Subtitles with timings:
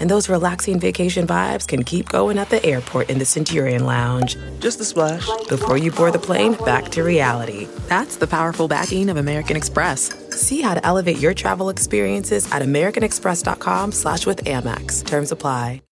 [0.00, 4.36] And those relaxing vacation vibes can keep going at the airport in the Centurion Lounge.
[4.58, 5.26] Just a splash.
[5.48, 7.68] Before you board the plane, back to reality.
[7.88, 10.12] That's the powerful backing of American Express.
[10.30, 15.04] See how to elevate your travel experiences at americanexpress.com slash with Amex.
[15.06, 15.82] Terms apply.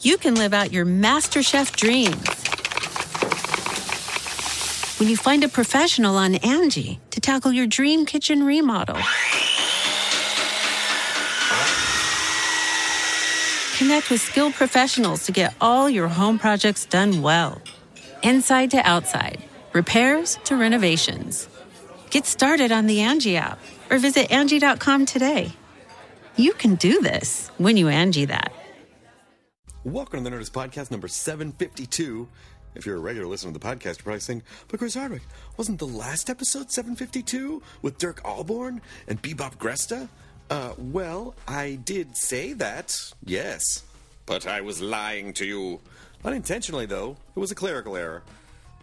[0.00, 2.44] You can live out your MasterChef dreams
[5.00, 8.98] when you find a professional on Angie to tackle your dream kitchen remodel.
[13.84, 17.60] Connect with skilled professionals to get all your home projects done well.
[18.22, 21.46] Inside to outside, repairs to renovations.
[22.08, 23.58] Get started on the Angie app
[23.90, 25.52] or visit Angie.com today.
[26.36, 28.54] You can do this when you Angie that.
[29.84, 32.26] Welcome to the Nerdist Podcast number 752.
[32.76, 35.24] If you're a regular listener to the podcast, you're probably saying, but Chris Hardwick,
[35.58, 40.08] wasn't the last episode 752 with Dirk Ahlborn and Bibop Gresta?
[40.50, 43.82] Uh, well, I did say that, yes.
[44.26, 45.80] But I was lying to you.
[46.24, 47.16] Unintentionally, though.
[47.34, 48.22] It was a clerical error.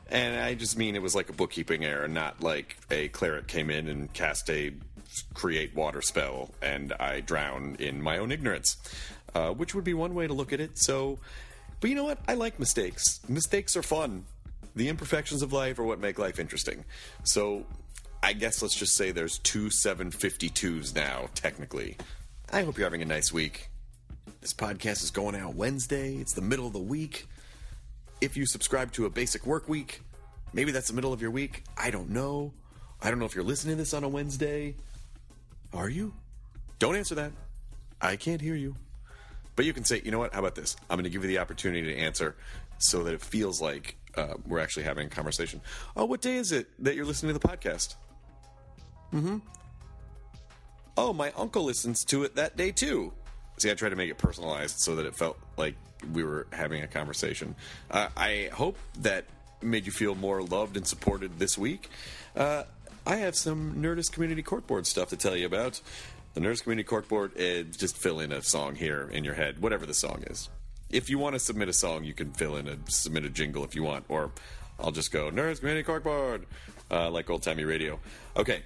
[0.10, 3.70] And I just mean it was like a bookkeeping error, not like a cleric came
[3.70, 4.74] in and cast a
[5.34, 8.78] create water spell and I drown in my own ignorance.
[9.34, 10.72] Uh, which would be one way to look at it.
[10.78, 11.18] So,
[11.80, 12.20] but you know what?
[12.28, 13.22] I like mistakes.
[13.30, 14.26] Mistakes are fun.
[14.76, 16.84] The imperfections of life are what make life interesting.
[17.24, 17.66] So,
[18.24, 21.98] I guess let's just say there's two 752s now, technically.
[22.52, 23.70] I hope you're having a nice week.
[24.42, 26.16] This podcast is going out Wednesday.
[26.18, 27.26] It's the middle of the week.
[28.22, 30.02] If you subscribe to a basic work week,
[30.54, 31.64] maybe that's the middle of your week.
[31.76, 32.54] I don't know.
[33.02, 34.76] I don't know if you're listening to this on a Wednesday.
[35.74, 36.14] Are you?
[36.78, 37.32] Don't answer that.
[38.02, 38.76] I can't hear you.
[39.56, 40.34] But you can say, you know what?
[40.34, 40.76] How about this?
[40.92, 42.36] I'm going to give you the opportunity to answer
[42.78, 45.62] so that it feels like uh, we're actually having a conversation.
[45.96, 47.96] Oh, what day is it that you're listening to the podcast?
[49.14, 49.38] Mm-hmm.
[50.98, 53.14] Oh, my uncle listens to it that day too.
[53.58, 55.76] See, I tried to make it personalized so that it felt like
[56.14, 57.56] we were having a conversation.
[57.90, 59.26] Uh, I hope that
[59.62, 61.90] made you feel more loved and supported this week.
[62.36, 62.64] Uh,
[63.06, 65.82] I have some Nerdist Community Corkboard stuff to tell you about.
[66.34, 69.86] The Nerdist Community Corkboard, uh, just fill in a song here in your head, whatever
[69.86, 70.50] the song is.
[70.90, 73.64] If you want to submit a song, you can fill in a submit a jingle
[73.64, 74.32] if you want, or
[74.80, 76.44] I'll just go Nerdist Community Corkboard,
[76.90, 78.00] uh, like old timey radio.
[78.36, 78.64] Okay,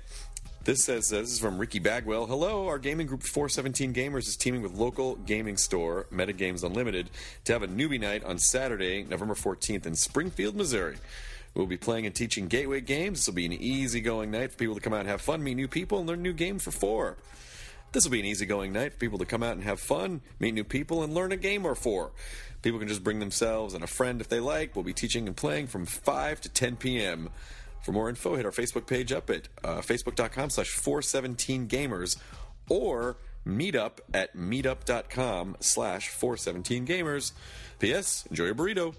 [0.65, 2.25] this says uh, this is from Ricky Bagwell.
[2.25, 7.11] Hello, our gaming group 417 Gamers is teaming with local gaming store Metagames Unlimited
[7.43, 10.97] to have a newbie night on Saturday, November 14th in Springfield, Missouri.
[11.53, 13.19] We'll be playing and teaching gateway games.
[13.19, 15.53] This will be an easygoing night for people to come out and have fun, meet
[15.53, 17.15] new people, and learn new games for four.
[17.91, 20.55] This will be an easygoing night for people to come out and have fun, meet
[20.55, 22.11] new people, and learn a game or four.
[22.63, 24.75] People can just bring themselves and a friend if they like.
[24.75, 27.29] We'll be teaching and playing from 5 to 10 p.m.
[27.85, 32.17] For more info, hit our Facebook page up at uh, facebook.com slash 417gamers
[32.67, 37.33] or meetup at meetup.com slash 417gamers.
[37.77, 38.25] P.S.
[38.31, 38.95] Enjoy your burrito.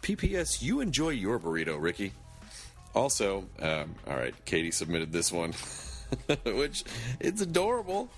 [0.00, 0.62] P.P.S.
[0.62, 2.12] You enjoy your burrito, Ricky.
[2.94, 5.52] Also, um, all right, Katie submitted this one,
[6.46, 6.84] which
[7.20, 8.08] it's adorable.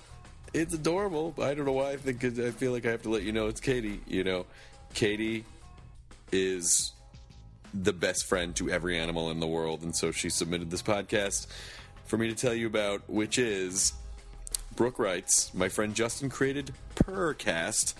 [0.54, 1.34] It's adorable.
[1.42, 3.48] I don't know why I think I feel like I have to let you know
[3.48, 4.02] it's Katie.
[4.06, 4.46] You know,
[4.94, 5.44] Katie
[6.30, 6.92] is
[7.72, 11.46] the best friend to every animal in the world, and so she submitted this podcast
[12.04, 13.92] for me to tell you about, which is
[14.76, 17.94] Brooke writes, My friend Justin created Purrcast,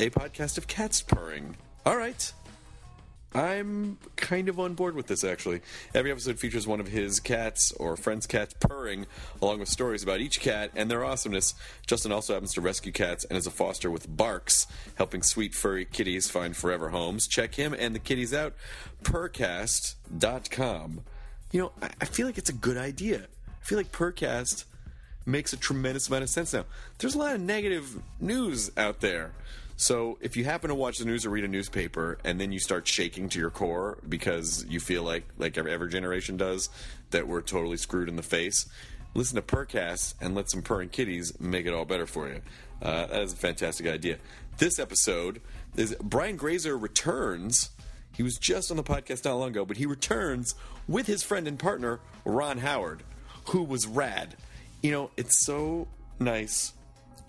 [0.00, 1.56] a podcast of cats purring.
[1.86, 2.32] All right.
[3.34, 5.60] I'm kind of on board with this actually.
[5.92, 9.06] Every episode features one of his cats or friends' cats purring,
[9.42, 11.54] along with stories about each cat and their awesomeness.
[11.86, 15.84] Justin also happens to rescue cats and is a foster with Barks, helping sweet furry
[15.84, 17.26] kitties find forever homes.
[17.26, 18.54] Check him and the kitties out,
[19.02, 21.00] purrcast.com.
[21.50, 23.18] You know, I feel like it's a good idea.
[23.62, 24.64] I feel like Purrcast
[25.26, 26.64] makes a tremendous amount of sense now.
[26.98, 29.32] There's a lot of negative news out there.
[29.76, 32.60] So if you happen to watch the news or read a newspaper and then you
[32.60, 36.68] start shaking to your core because you feel like like every, every generation does
[37.10, 38.66] that we're totally screwed in the face,
[39.14, 42.40] listen to Purrcast and let some purring kitties make it all better for you.
[42.80, 44.18] Uh, that is a fantastic idea.
[44.58, 45.40] This episode
[45.76, 47.70] is Brian Grazer returns.
[48.16, 50.54] He was just on the podcast not long ago, but he returns
[50.86, 53.02] with his friend and partner Ron Howard,
[53.48, 54.36] who was rad.
[54.82, 55.88] You know, it's so
[56.20, 56.72] nice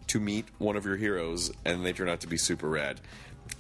[0.07, 2.99] to meet one of your heroes and they turn out to be super rad.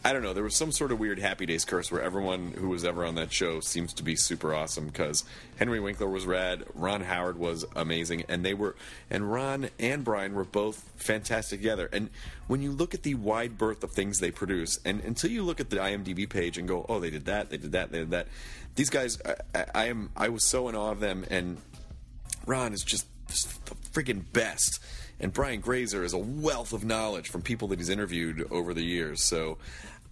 [0.03, 0.33] I don't know.
[0.33, 3.15] There was some sort of weird Happy Days curse where everyone who was ever on
[3.15, 5.23] that show seems to be super awesome because
[5.57, 8.75] Henry Winkler was rad, Ron Howard was amazing, and they were,
[9.09, 11.89] and Ron and Brian were both fantastic together.
[11.91, 12.09] And
[12.47, 15.59] when you look at the wide berth of things they produce, and until you look
[15.59, 18.11] at the IMDb page and go, oh, they did that, they did that, they did
[18.11, 18.27] that,
[18.75, 19.17] these guys,
[19.55, 21.57] I, I am, I was so in awe of them, and
[22.45, 24.79] Ron is just, the friggin' best.
[25.19, 28.83] And Brian Grazer is a wealth of knowledge from people that he's interviewed over the
[28.83, 29.23] years.
[29.23, 29.57] So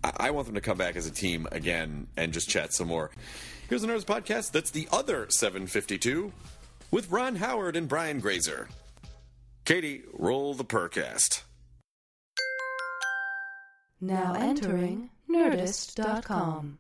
[0.04, 3.12] I, want them to come back as a team again and just chat some more.
[3.70, 4.52] Here's the Nerds Podcast.
[4.52, 6.32] That's the other 752
[6.92, 8.68] with Ron Howard and Brian Grazer.
[9.66, 11.44] Katie, roll the Purrcast.
[14.02, 16.80] Now entering Nerdist.com.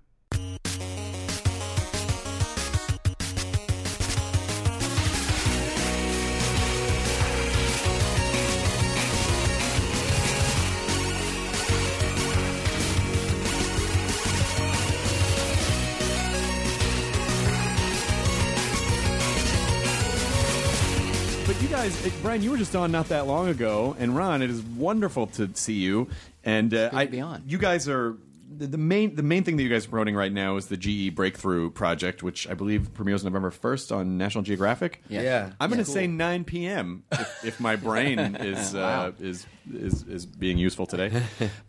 [21.83, 24.61] guys, eh, Brian, you were just on not that long ago, and Ron, it is
[24.61, 26.07] wonderful to see you.
[26.45, 27.43] And uh, good to I, be on.
[27.45, 28.15] you guys are
[28.57, 30.77] the, the main the main thing that you guys are promoting right now is the
[30.77, 35.01] GE Breakthrough Project, which I believe premieres November first on National Geographic.
[35.09, 35.23] Yeah.
[35.23, 35.49] Yeah.
[35.59, 35.93] I'm going to Yeah.
[35.93, 37.03] say 9 p.m.
[37.11, 41.21] if, if my brain is, uh, is is is being useful today.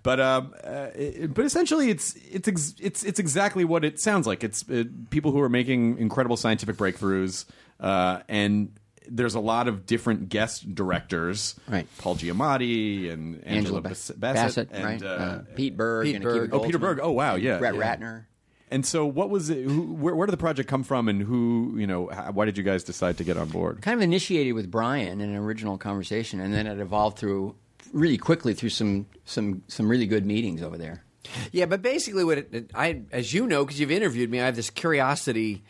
[0.05, 4.28] But um, uh, it, but essentially, it's it's ex- it's it's exactly what it sounds
[4.28, 4.44] like.
[4.44, 7.46] It's uh, people who are making incredible scientific breakthroughs,
[7.81, 8.70] uh, and
[9.09, 11.87] there's a lot of different guest directors, Right.
[11.99, 15.03] Paul Giamatti and Angela, Angela Bass- Bassett, Bassett, and, right?
[15.03, 16.51] uh, Uh, Pete Berg, Pete and Berg.
[16.51, 16.81] Akiva Oh, Peter Goldsman.
[16.81, 17.01] Berg.
[17.03, 17.97] Oh, wow, yeah, Brett yeah.
[17.97, 18.25] Ratner.
[18.71, 19.62] And so, what was it?
[19.65, 22.56] Who, where, where did the project come from, and who, you know, how, why did
[22.59, 23.83] you guys decide to get on board?
[23.83, 27.55] Kind of initiated with Brian in an original conversation, and then it evolved through
[27.93, 31.05] really quickly through some some some really good meetings over there.
[31.53, 34.56] Yeah, but basically, what it, I, as you know, because you've interviewed me, I have
[34.56, 35.62] this curiosity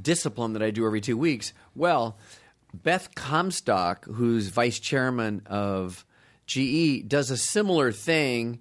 [0.00, 1.52] discipline that I do every two weeks.
[1.74, 2.16] Well,
[2.74, 6.04] Beth Comstock, who's vice chairman of
[6.46, 8.60] GE, does a similar thing.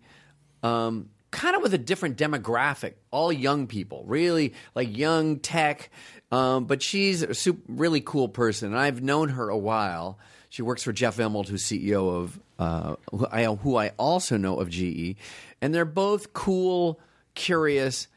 [0.64, 5.90] Um, kind of with a different demographic, all young people, really like young tech.
[6.32, 10.20] Um, but she's a super, really cool person, and I've known her a while.
[10.50, 14.60] She works for Jeff Immelt, who's CEO of uh, who, I, who I also know
[14.60, 15.16] of GE,
[15.62, 17.00] and they're both cool,
[17.36, 18.08] curious,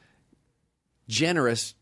[1.08, 1.74] generous,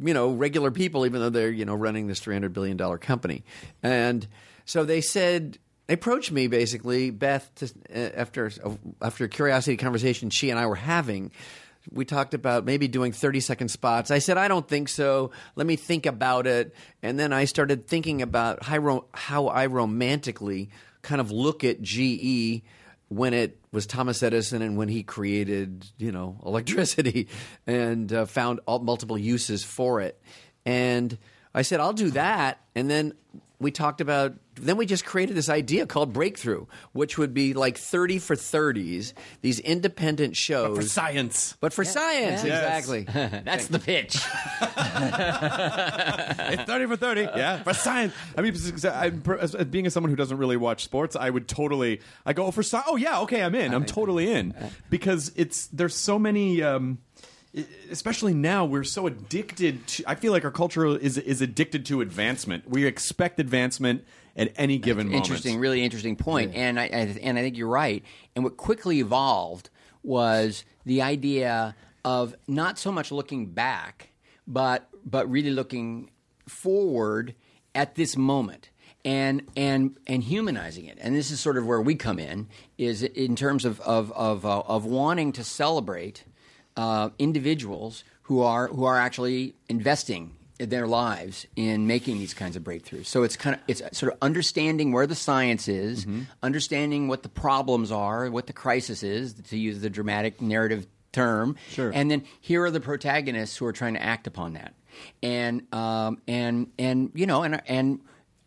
[0.00, 3.44] you know, regular people, even though they're, you know, running this $300 billion company.
[3.82, 4.26] And
[4.64, 8.50] so they said, they approached me basically, Beth, to, uh, after,
[9.00, 11.32] after a curiosity conversation she and I were having.
[11.90, 14.10] We talked about maybe doing 30 second spots.
[14.10, 15.30] I said, I don't think so.
[15.56, 16.74] Let me think about it.
[17.02, 20.68] And then I started thinking about how, how I romantically
[21.00, 22.62] kind of look at GE
[23.08, 27.28] when it was Thomas Edison and when he created, you know, electricity
[27.66, 30.20] and uh, found all, multiple uses for it.
[30.64, 31.16] And
[31.58, 32.60] I said, I'll do that.
[32.76, 33.14] And then
[33.60, 37.76] we talked about, then we just created this idea called Breakthrough, which would be like
[37.76, 40.76] 30 for 30s, these independent shows.
[40.76, 41.56] but For science.
[41.60, 42.84] But for science, Yes.
[42.86, 43.02] exactly.
[43.44, 44.16] That's the pitch.
[46.50, 47.20] It's 30 for 30.
[47.22, 47.62] Yeah.
[47.62, 48.14] For science.
[48.36, 51.48] I mean, I'm, as, as being as someone who doesn't really watch sports, I would
[51.48, 52.86] totally, I go, oh, for science.
[52.88, 53.74] Oh, yeah, okay, I'm in.
[53.74, 54.54] I'm totally in.
[54.90, 56.98] Because it's, there's so many, um,
[57.90, 62.00] especially now, we're so addicted to, I feel like our culture is, is addicted to
[62.00, 62.68] advancement.
[62.68, 64.04] We expect advancement
[64.36, 65.24] at any given moment.
[65.24, 66.54] interesting, really interesting point.
[66.54, 68.04] And I, I and I think you're right.
[68.34, 69.70] And what quickly evolved
[70.02, 71.74] was the idea
[72.04, 74.10] of not so much looking back,
[74.46, 76.10] but but really looking
[76.46, 77.34] forward
[77.74, 78.70] at this moment.
[79.04, 83.02] And, and and humanizing it, and this is sort of where we come in, is
[83.02, 86.24] in terms of of of, uh, of wanting to celebrate
[86.78, 92.62] uh, individuals who are who are actually investing their lives in making these kinds of
[92.64, 93.06] breakthroughs.
[93.06, 96.22] So it's kind of it's sort of understanding where the science is, Mm-hmm.
[96.42, 101.56] understanding what the problems are, what the crisis is, to use the dramatic narrative term.
[101.70, 101.90] Sure.
[101.94, 104.74] And then here are the protagonists who are trying to act upon that.
[105.22, 108.00] And um, and and you know and and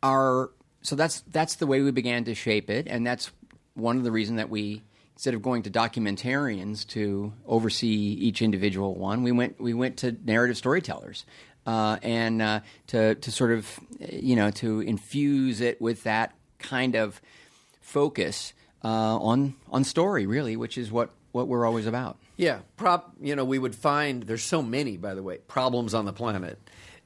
[0.04, 3.32] our so that's that's the way we began to shape it, and that's
[3.74, 4.84] one of the reasons that we
[5.22, 10.18] instead of going to documentarians to oversee each individual one, we went we went to
[10.26, 11.26] narrative storytellers.
[11.64, 16.96] Uh, and uh, to to sort of you know to infuse it with that kind
[16.96, 17.22] of
[17.82, 22.18] focus uh, on on story, really, which is what what we're always about.
[22.36, 23.14] Yeah, prop.
[23.22, 26.58] You know, we would find there's so many, by the way, problems on the planet,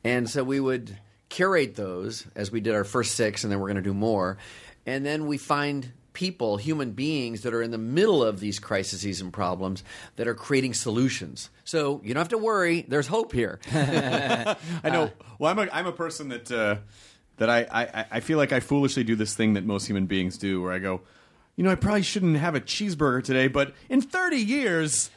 [0.05, 3.67] and so we would curate those as we did our first six, and then we're
[3.67, 4.37] going to do more,
[4.85, 9.21] and then we find people, human beings that are in the middle of these crises
[9.21, 9.83] and problems
[10.15, 11.51] that are creating solutions.
[11.63, 12.85] So you don't have to worry.
[12.87, 13.59] There's hope here.
[13.71, 14.55] I
[14.85, 15.11] know.
[15.37, 16.77] well, I'm a I'm a person that uh,
[17.37, 20.39] that I, I I feel like I foolishly do this thing that most human beings
[20.39, 21.01] do, where I go.
[21.55, 25.09] You know, I probably shouldn't have a cheeseburger today, but in 30 years,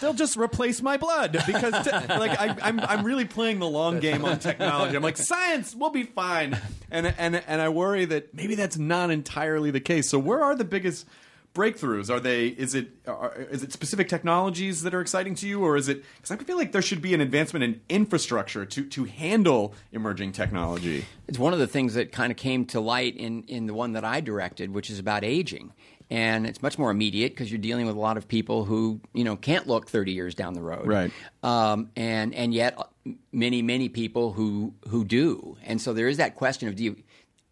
[0.00, 4.24] they'll just replace my blood because, like, I, I'm I'm really playing the long game
[4.24, 4.94] on technology.
[4.94, 6.56] I'm like, science, we'll be fine,
[6.92, 10.08] and and and I worry that maybe that's not entirely the case.
[10.08, 11.06] So, where are the biggest
[11.54, 12.10] breakthroughs?
[12.10, 12.48] Are they?
[12.48, 12.88] Is it?
[13.06, 16.04] Are, is it specific technologies that are exciting to you, or is it?
[16.16, 20.32] Because I feel like there should be an advancement in infrastructure to to handle emerging
[20.32, 21.04] technology.
[21.28, 23.92] It's one of the things that kind of came to light in, in the one
[23.92, 25.72] that I directed, which is about aging.
[26.12, 29.22] And it's much more immediate because you're dealing with a lot of people who you
[29.22, 31.12] know can't look 30 years down the road, Right.
[31.44, 32.84] Um, and and yet uh,
[33.32, 35.56] many many people who who do.
[35.64, 36.96] And so there is that question of do you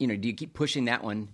[0.01, 1.29] you know do you keep pushing that one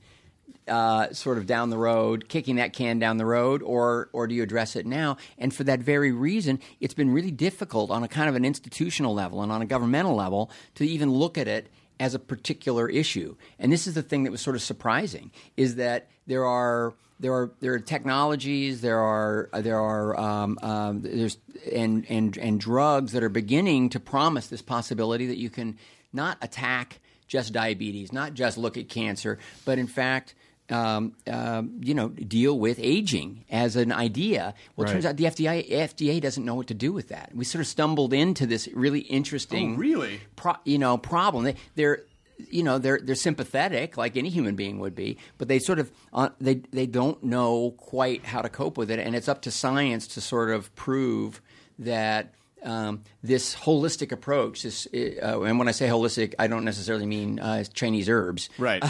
[0.68, 4.34] uh, sort of down the road, kicking that can down the road, or or do
[4.34, 5.16] you address it now?
[5.38, 9.14] And for that very reason, it's been really difficult on a kind of an institutional
[9.14, 11.68] level and on a governmental level to even look at it
[12.00, 13.36] as a particular issue.
[13.58, 17.32] And this is the thing that was sort of surprising: is that there are there
[17.32, 21.38] are there are technologies, there are there are um, um, there's
[21.72, 25.78] and and and drugs that are beginning to promise this possibility that you can
[26.12, 30.34] not attack just diabetes, not just look at cancer, but in fact,
[30.70, 34.54] um, um, you know, deal with aging as an idea.
[34.76, 37.30] Well, it turns out the FDA, FDA doesn't know what to do with that.
[37.34, 40.20] We sort of stumbled into this really interesting, Oh, really?
[40.36, 41.44] pro- you know, problem.
[41.44, 42.02] They, they're
[42.50, 45.92] you know they're they're sympathetic like any human being would be, but they sort of
[46.12, 49.50] uh, they they don't know quite how to cope with it, and it's up to
[49.52, 51.40] science to sort of prove
[51.78, 52.32] that
[52.64, 54.62] um, this holistic approach.
[54.62, 58.82] This, uh, and when I say holistic, I don't necessarily mean uh, Chinese herbs, Right.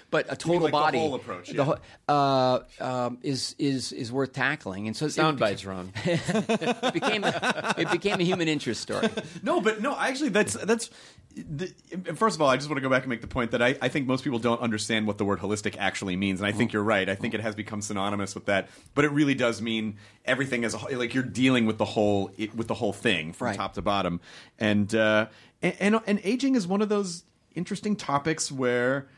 [0.10, 1.64] but a total like the body whole approach, the yeah.
[1.64, 1.78] whole-
[2.08, 4.86] uh, um, is is is worth tackling.
[4.86, 5.92] And so it Sound became- bites, Ron.
[6.06, 9.08] It became a, it became a human interest story.
[9.42, 10.90] No, but no, actually, that's that's.
[11.38, 11.66] The,
[12.14, 13.76] first of all, I just want to go back and make the point that I,
[13.82, 16.72] I think most people don't understand what the word holistic actually means, and I think
[16.72, 17.06] you're right.
[17.10, 20.72] I think it has become synonymous with that, but it really does mean everything as
[20.72, 20.78] a.
[20.96, 23.56] Like you're dealing with the whole with the whole thing from Right.
[23.56, 24.20] top to bottom,
[24.58, 25.26] and, uh,
[25.62, 29.08] and and and aging is one of those interesting topics where.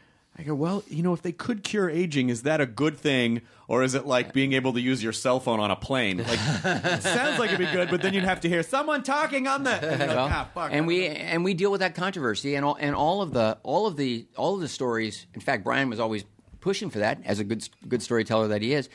[0.41, 3.41] I go, well, you know, if they could cure aging, is that a good thing,
[3.67, 6.19] or is it like being able to use your cell phone on a plane?
[6.19, 9.49] Like, it sounds like it'd be good, but then you'd have to hear someone talking
[9.49, 9.71] on the.
[9.73, 12.65] And, like, Well, "Ah, fuck, and we know." and we deal with that controversy and
[12.65, 15.27] all and all of the all of the all of the stories.
[15.35, 16.25] In fact, Brian was always
[16.61, 18.89] pushing for that as a good good storyteller that he is,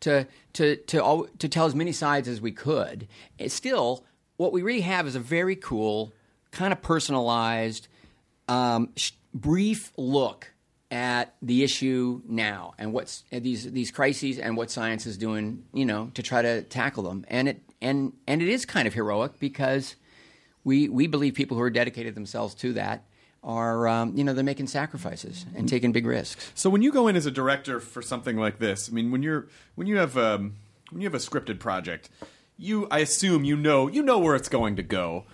[0.00, 3.06] to to to al- to tell as many sides as we could.
[3.38, 4.04] It's still,
[4.38, 6.14] what we really have is a very cool,
[6.50, 7.88] kind of personalized,
[8.48, 10.52] um, sh- brief look
[10.90, 15.84] at the issue now and what's these these crises and what science is doing, you
[15.84, 17.26] know, to try to tackle them.
[17.28, 19.96] And it and and it is kind of heroic because
[20.64, 23.04] we we believe people who are dedicated themselves to that
[23.42, 26.50] are um, you know they're making sacrifices and taking big risks.
[26.54, 29.22] So when you go in as a director for something like this, I mean, when
[29.22, 30.54] you're when you have um,
[30.90, 32.08] when you have a scripted project,
[32.58, 35.24] you I assume you know you know where it's going to go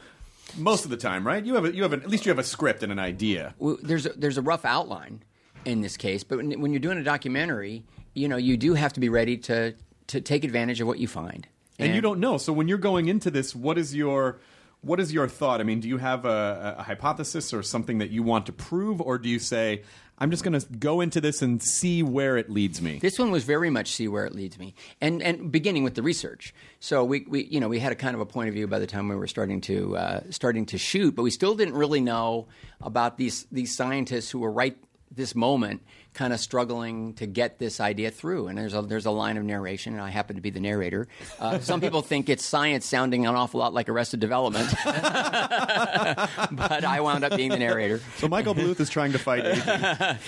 [0.57, 1.45] most of the time, right?
[1.45, 3.55] You have a, you have an, at least you have a script and an idea.
[3.59, 5.23] Well, there's a, there's a rough outline
[5.65, 8.93] in this case, but when, when you're doing a documentary, you know you do have
[8.93, 9.75] to be ready to
[10.09, 11.49] to take advantage of what you find.
[11.79, 12.37] and, you don't know.
[12.37, 14.39] So when you're going into this, what is your
[14.83, 15.61] what is your thought?
[15.61, 19.01] I mean, do you have a, a hypothesis or something that you want to prove,
[19.01, 19.83] or do you say,
[20.19, 22.99] "I'm just going to go into this and see where it leads me"?
[22.99, 26.03] This one was very much see where it leads me, and and beginning with the
[26.03, 26.55] research.
[26.81, 28.79] So we, we you know we had a kind of a point of view by
[28.79, 32.01] the time we were starting to uh, starting to shoot, but we still didn't really
[32.01, 32.49] know
[32.81, 34.77] about these these scientists who were right
[35.11, 35.83] this moment
[36.15, 38.49] kind of struggling to get this idea through.
[38.49, 41.07] And there's a there's a line of narration, and I happen to be the narrator.
[41.39, 47.01] Uh, some people think it's science sounding an awful lot like Arrested Development, but I
[47.01, 48.01] wound up being the narrator.
[48.17, 49.65] So Michael Bluth is trying to fight aging.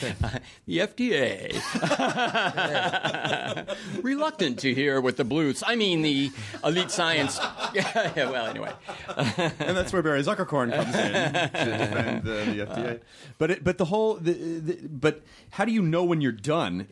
[0.67, 1.53] The FDA.
[4.03, 6.31] Reluctant to hear what the Bluths, I mean the
[6.65, 7.39] elite science.
[7.39, 8.73] well, anyway.
[9.17, 13.01] and that's where Barry Zuckerkorn comes in to defend uh, the FDA.
[13.39, 16.89] But it, but the whole the, the, but how do you know when you're done?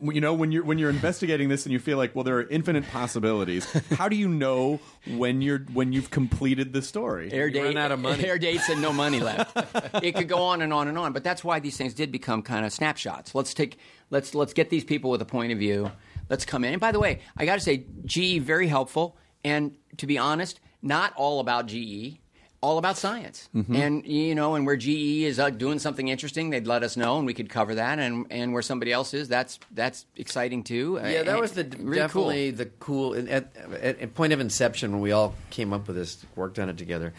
[0.00, 2.46] You know when you're when you're investigating this and you feel like well there are
[2.48, 3.64] infinite possibilities.
[3.96, 4.78] How do you know
[5.16, 7.32] when you're when you've completed the story?
[7.32, 8.24] Air, You date, run out of money.
[8.24, 9.56] air dates and no money left.
[10.04, 12.42] it could go on and on and on, but that's why these things did become
[12.42, 13.34] kind of snapshots.
[13.34, 13.78] Let's take
[14.10, 15.90] let's let's get these people with a point of view.
[16.28, 16.74] Let's come in.
[16.74, 20.60] And by the way, I got to say, GE very helpful, and to be honest,
[20.80, 22.18] not all about GE.
[22.60, 23.48] All about science.
[23.54, 24.88] And you know, and where GE
[25.22, 27.98] is uh, doing something interesting, they'd let us know, and we could cover that.
[28.00, 30.98] And and where somebody else is, that's that's exciting too.
[31.02, 32.56] Yeah, that And was the really definitely cool.
[32.58, 36.24] the cool at, at, at point of inception when we all came up with this,
[36.34, 37.14] worked on it together.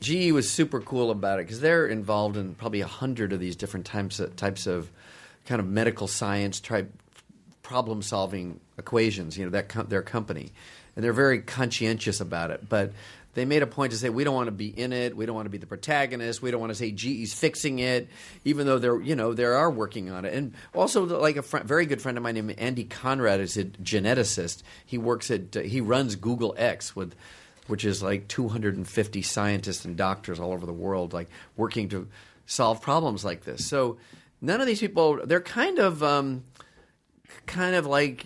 [0.00, 3.56] GE was super cool about it because they're involved in probably a hundred of these
[3.56, 4.90] different types of, types of
[5.44, 6.92] kind of medical science type
[7.62, 9.36] problem solving equations.
[9.36, 10.52] You know that com- their company,
[10.96, 12.68] and they're very conscientious about it.
[12.68, 12.92] But
[13.34, 15.16] they made a point to say we don't want to be in it.
[15.16, 16.42] We don't want to be the protagonist.
[16.42, 18.08] We don't want to say GE's fixing it,
[18.44, 20.34] even though they're you know they are working on it.
[20.34, 23.64] And also, like a fr- very good friend of mine named Andy Conrad is a
[23.64, 24.62] geneticist.
[24.84, 27.14] He works at uh, he runs Google X with.
[27.66, 32.08] Which is like 250 scientists and doctors all over the world, like working to
[32.46, 33.68] solve problems like this.
[33.68, 33.98] So
[34.40, 36.44] none of these people, they're kind of um,
[37.46, 38.24] kind of like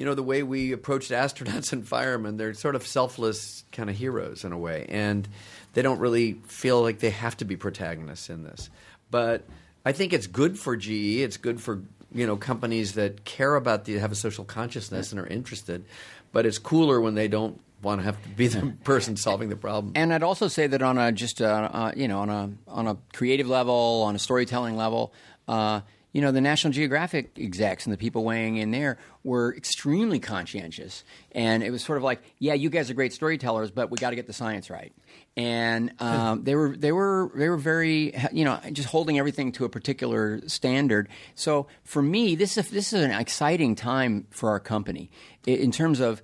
[0.00, 3.96] you know the way we approached astronauts and firemen they're sort of selfless kind of
[3.96, 5.28] heroes in a way and
[5.74, 8.70] they don't really feel like they have to be protagonists in this.
[9.10, 9.44] But
[9.84, 13.84] i think it's good for ge it's good for you know companies that care about
[13.84, 15.84] the have a social consciousness and are interested
[16.32, 19.56] but it's cooler when they don't want to have to be the person solving the
[19.56, 19.94] problem.
[19.96, 22.86] And I'd also say that on a just uh, uh, you know on a on
[22.86, 25.12] a creative level, on a storytelling level,
[25.48, 25.80] uh,
[26.12, 31.04] you know the National Geographic execs and the people weighing in there were extremely conscientious,
[31.32, 34.10] and it was sort of like, yeah, you guys are great storytellers, but we got
[34.10, 34.92] to get the science right.
[35.36, 39.64] And um, they were they were they were very you know just holding everything to
[39.64, 41.08] a particular standard.
[41.34, 45.10] So for me, this is this is an exciting time for our company
[45.46, 46.22] in terms of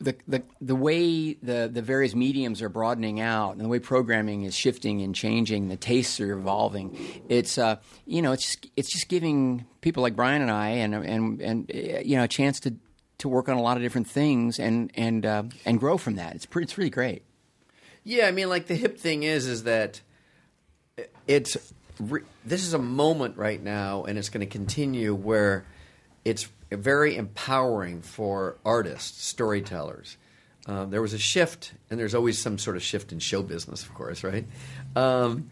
[0.00, 4.42] the, the the way the the various mediums are broadening out and the way programming
[4.42, 6.96] is shifting and changing, the tastes are evolving.
[7.28, 10.94] It's uh, you know it's just, it's just giving people like Brian and I and
[10.94, 11.70] and and
[12.04, 12.74] you know a chance to
[13.18, 16.34] to work on a lot of different things and and uh, and grow from that.
[16.34, 17.22] It's pretty, it's really great.
[18.04, 20.00] Yeah, I mean, like the hip thing is, is that
[21.26, 21.56] it's
[21.98, 25.64] re- this is a moment right now, and it's going to continue where
[26.24, 30.16] it's very empowering for artists, storytellers.
[30.66, 33.84] Um, there was a shift, and there's always some sort of shift in show business,
[33.84, 34.46] of course, right?
[34.96, 35.50] Um,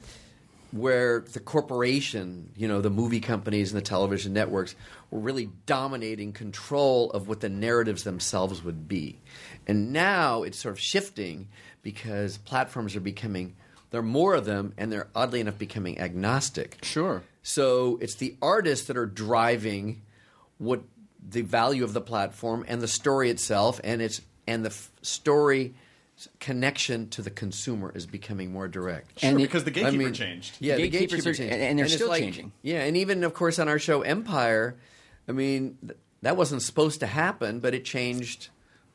[0.72, 4.74] where the corporation, you know, the movie companies and the television networks
[5.12, 9.20] were really dominating control of what the narratives themselves would be.
[9.68, 11.46] And now it's sort of shifting
[11.82, 13.54] because platforms are becoming,
[13.90, 16.78] there are more of them, and they're oddly enough becoming agnostic.
[16.82, 17.22] Sure.
[17.44, 20.02] So it's the artists that are driving
[20.58, 20.82] what
[21.28, 25.74] the value of the platform and the story itself, and it's and the f- story
[26.38, 29.18] connection to the consumer is becoming more direct.
[29.20, 30.56] Sure, And it- because the I gatekeeper mean, changed.
[30.60, 32.52] Yeah, the Gatekeepers gatekeeper are- changed, and they're it's still like- changing.
[32.62, 34.76] Yeah, and even of course on our show Empire,
[35.28, 38.48] I mean th- that wasn't supposed to happen, but it changed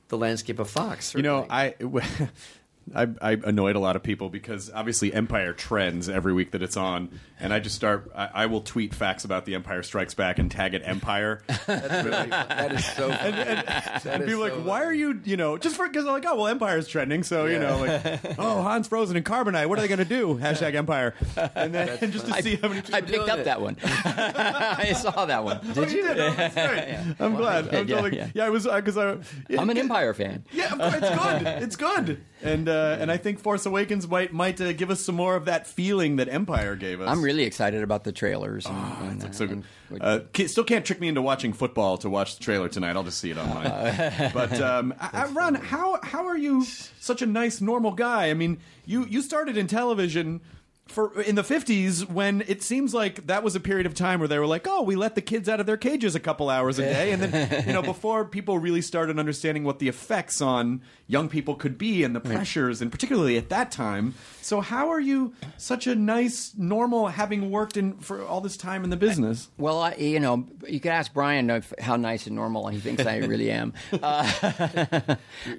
[0.07, 1.13] the landscape of Fox.
[1.13, 1.45] You know.
[1.49, 1.75] I,
[2.95, 6.77] I I annoyed a lot of people because obviously Empire trends every week that it's
[6.77, 8.11] on, and I just start.
[8.15, 11.41] I, I will tweet facts about the Empire Strikes Back and tag it Empire.
[11.67, 13.09] That's really, that is so.
[13.09, 13.31] Funny.
[13.31, 14.89] That and is people so like, why funny.
[14.89, 17.59] are you, you know, just for because I'm like, oh well, Empire's trending, so you
[17.59, 20.35] know, like, oh Han's Frozen and Carbonite, what are they going to do?
[20.41, 21.13] Hashtag Empire,
[21.55, 23.45] and then just to see how many I picked up it.
[23.45, 23.77] that one.
[23.83, 25.59] I saw that one.
[25.75, 26.19] Oh, you did?
[26.19, 27.15] Oh, that's great.
[27.19, 27.67] I'm glad.
[27.73, 28.29] I'm Yeah, totally, yeah.
[28.33, 28.45] yeah.
[28.45, 29.17] I was because I.
[29.49, 30.43] yeah, I'm an Empire fan.
[30.51, 31.47] Yeah, it's good.
[31.63, 35.15] It's good, and uh, and I think Force Awakens might might uh, give us some
[35.15, 37.09] more of that feeling that Empire gave us.
[37.09, 38.65] I'm really excited about the trailers.
[38.65, 39.63] And, Oh, and, uh, so good.
[39.91, 42.95] and- Uh, still can't trick me into watching football to watch the trailer tonight.
[42.95, 44.31] I'll just see it online.
[44.33, 46.63] but um, I, I- Ron, how how are you
[46.99, 48.29] such a nice normal guy?
[48.29, 50.41] I mean, you you started in television.
[50.89, 54.27] For in the fifties, when it seems like that was a period of time where
[54.27, 56.79] they were like, "Oh, we let the kids out of their cages a couple hours
[56.79, 60.81] a day," and then you know, before people really started understanding what the effects on
[61.07, 64.13] young people could be and the pressures, and particularly at that time.
[64.41, 68.83] So, how are you such a nice, normal, having worked in for all this time
[68.83, 69.49] in the business?
[69.57, 73.05] Well, I, you know, you could ask Brian if, how nice and normal he thinks
[73.05, 73.73] I really am.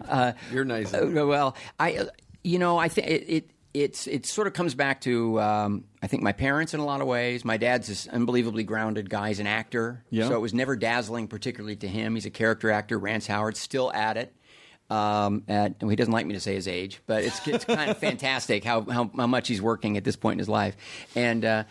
[0.09, 0.93] Uh, You're nice.
[0.93, 2.07] uh, well, I, uh,
[2.43, 6.07] you know, I think it, it it's it sort of comes back to um, I
[6.07, 7.45] think my parents in a lot of ways.
[7.45, 9.29] My dad's this unbelievably grounded guy.
[9.29, 10.29] He's an actor, Yeah.
[10.29, 12.15] so it was never dazzling, particularly to him.
[12.15, 12.99] He's a character actor.
[12.99, 14.35] Rance Howard still at it.
[14.91, 17.93] Um, at, and he doesn't like me to say his age, but it's, it's kind
[17.93, 20.77] of fantastic how, how how much he's working at this point in his life,
[21.15, 21.63] and uh,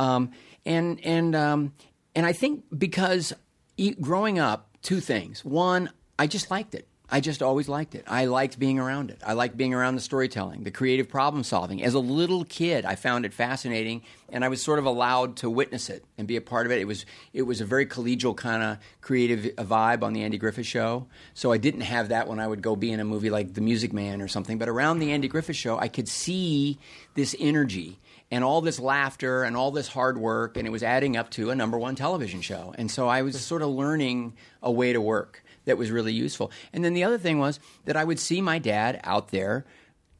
[0.00, 0.32] um,
[0.66, 1.72] and and um,
[2.16, 3.32] and I think because
[3.76, 5.44] e- growing up, two things.
[5.44, 5.88] One,
[6.18, 6.88] I just liked it.
[7.10, 8.04] I just always liked it.
[8.06, 9.20] I liked being around it.
[9.24, 11.82] I liked being around the storytelling, the creative problem solving.
[11.82, 15.50] As a little kid, I found it fascinating, and I was sort of allowed to
[15.50, 16.80] witness it and be a part of it.
[16.80, 20.66] It was it was a very collegial kind of creative vibe on the Andy Griffith
[20.66, 21.06] Show.
[21.34, 23.60] So I didn't have that when I would go be in a movie like The
[23.60, 24.56] Music Man or something.
[24.56, 26.78] But around the Andy Griffith Show, I could see
[27.14, 27.98] this energy
[28.30, 31.50] and all this laughter and all this hard work, and it was adding up to
[31.50, 32.74] a number one television show.
[32.76, 36.50] And so I was sort of learning a way to work that was really useful.
[36.72, 39.64] And then the other thing was that I would see my dad out there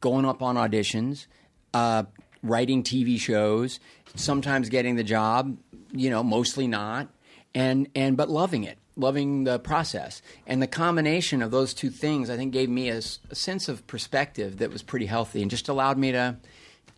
[0.01, 1.27] going up on auditions,
[1.73, 2.03] uh,
[2.43, 3.79] writing TV shows,
[4.15, 5.57] sometimes getting the job,
[5.91, 7.07] you know, mostly not,
[7.53, 12.29] and and but loving it, loving the process, and the combination of those two things,
[12.29, 15.97] I think, gave me a sense of perspective that was pretty healthy, and just allowed
[15.97, 16.37] me to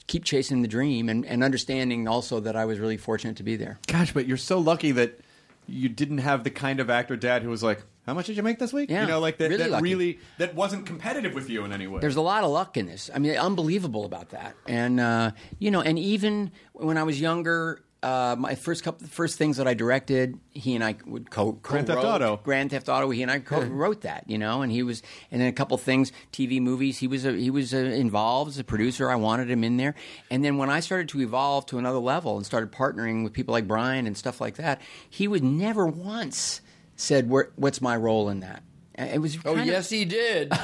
[0.08, 3.58] keep chasing the dream and, and understanding also that I was really fortunate to be
[3.58, 3.78] there.
[3.88, 5.20] Gosh, but you're so lucky that
[5.68, 8.44] you didn't have the kind of actor dad who was like, "How much did you
[8.44, 9.50] make this week?" Yeah, you know, like that.
[9.50, 12.00] really that really that wasn't competitive with you in any way.
[12.00, 13.12] There's a lot of luck in this.
[13.14, 14.56] I mean, unbelievable about that.
[14.68, 19.12] And uh, you know, and even when I was younger, uh, my first couple, the
[19.12, 22.04] first things that I directed, he and I would co Grand Theft.
[22.04, 22.40] Auto.
[22.44, 23.10] Grand Theft Auto.
[23.10, 24.30] He and I co-wrote that.
[24.30, 27.00] You know, and he was, and then a couple things, TV movies.
[27.00, 29.10] He was a, he was uh involved as a producer.
[29.10, 29.96] I wanted him in there.
[30.30, 33.52] And then when I started to evolve to another level and started partnering with people
[33.54, 36.62] like Brian and stuff like that, he would never once
[36.98, 38.64] said, "What's my role in that?"
[38.96, 40.52] It was Oh, kind of- yes, he did.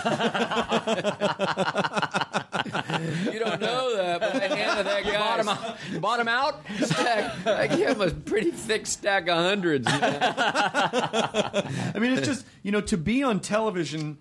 [3.31, 5.77] you don't know that, but I handed that guy bottom out.
[6.01, 6.61] Bottom out.
[6.81, 7.45] stack.
[7.47, 9.85] I gave him a pretty thick stack of hundreds.
[9.87, 11.63] I
[11.99, 14.17] mean, it's just you know to be on television,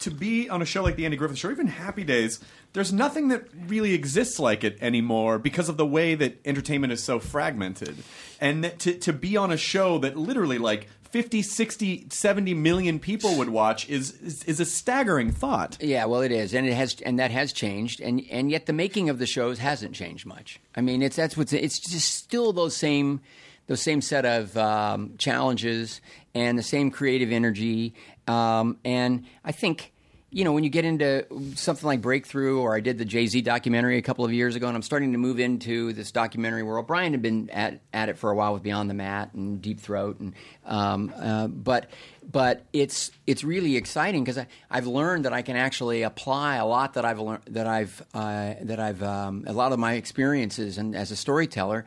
[0.00, 2.40] to be on a show like the Andy Griffith Show, even Happy Days.
[2.72, 7.02] There's nothing that really exists like it anymore because of the way that entertainment is
[7.02, 7.96] so fragmented,
[8.40, 12.98] and that to to be on a show that literally like 50, 60, 70 million
[12.98, 15.78] people would watch is is, is a staggering thought.
[15.80, 18.74] Yeah, well, it is, and it has, and that has changed, and and yet the
[18.74, 20.60] making of the shows hasn't changed much.
[20.74, 23.22] I mean, it's that's what's it's just still those same
[23.66, 26.02] those same set of um, challenges
[26.34, 27.94] and the same creative energy,
[28.28, 29.94] um, and I think.
[30.36, 33.40] You know, when you get into something like Breakthrough, or I did the Jay Z
[33.40, 36.86] documentary a couple of years ago, and I'm starting to move into this documentary world.
[36.86, 39.80] Brian had been at, at it for a while with Beyond the Mat and Deep
[39.80, 40.34] Throat, and
[40.66, 41.88] um, uh, but
[42.30, 46.92] but it's it's really exciting because I've learned that I can actually apply a lot
[46.94, 50.94] that I've learned that I've uh, that I've um, a lot of my experiences and
[50.94, 51.86] as a storyteller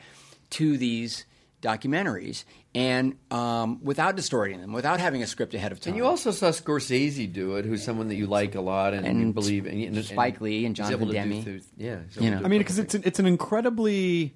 [0.50, 1.26] to these
[1.62, 2.44] documentaries
[2.74, 5.92] and um, without distorting them, without having a script ahead of time.
[5.92, 9.06] And you also saw Scorsese do it, who's someone that you like a lot and,
[9.06, 9.96] And you believe in.
[9.96, 11.44] And, Spike Lee and he's Jonathan able Demme.
[11.44, 12.42] through- yeah, You know.
[12.44, 14.36] I mean, because it's an, it's an incredibly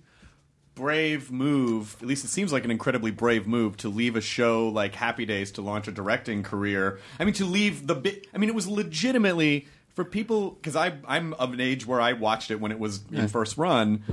[0.75, 1.95] brave move.
[2.01, 5.25] At least it seems like an incredibly brave move to leave a show like Happy
[5.25, 6.99] Days to launch a directing career.
[7.19, 8.27] I mean, to leave the bit.
[8.33, 12.13] I mean, it was legitimately for people because I I'm of an age where I
[12.13, 14.03] watched it when it was in first run.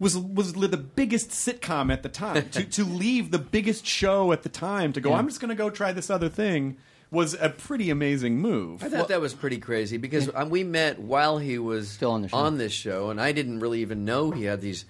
[0.00, 4.42] Was was the biggest sitcom at the time to to leave the biggest show at
[4.42, 5.12] the time to go.
[5.12, 6.78] I'm just going to go try this other thing.
[7.12, 8.84] Was a pretty amazing move.
[8.84, 12.22] I thought that was pretty crazy because um, we met while he was Still on
[12.22, 12.50] the show.
[12.50, 14.84] this show, and I didn't really even know he had these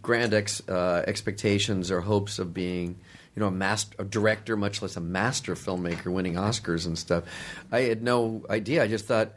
[0.00, 2.96] grand ex, uh, expectations or hopes of being,
[3.34, 7.24] you know, a master, a director, much less a master filmmaker, winning Oscars and stuff.
[7.72, 8.82] I had no idea.
[8.82, 9.32] I just thought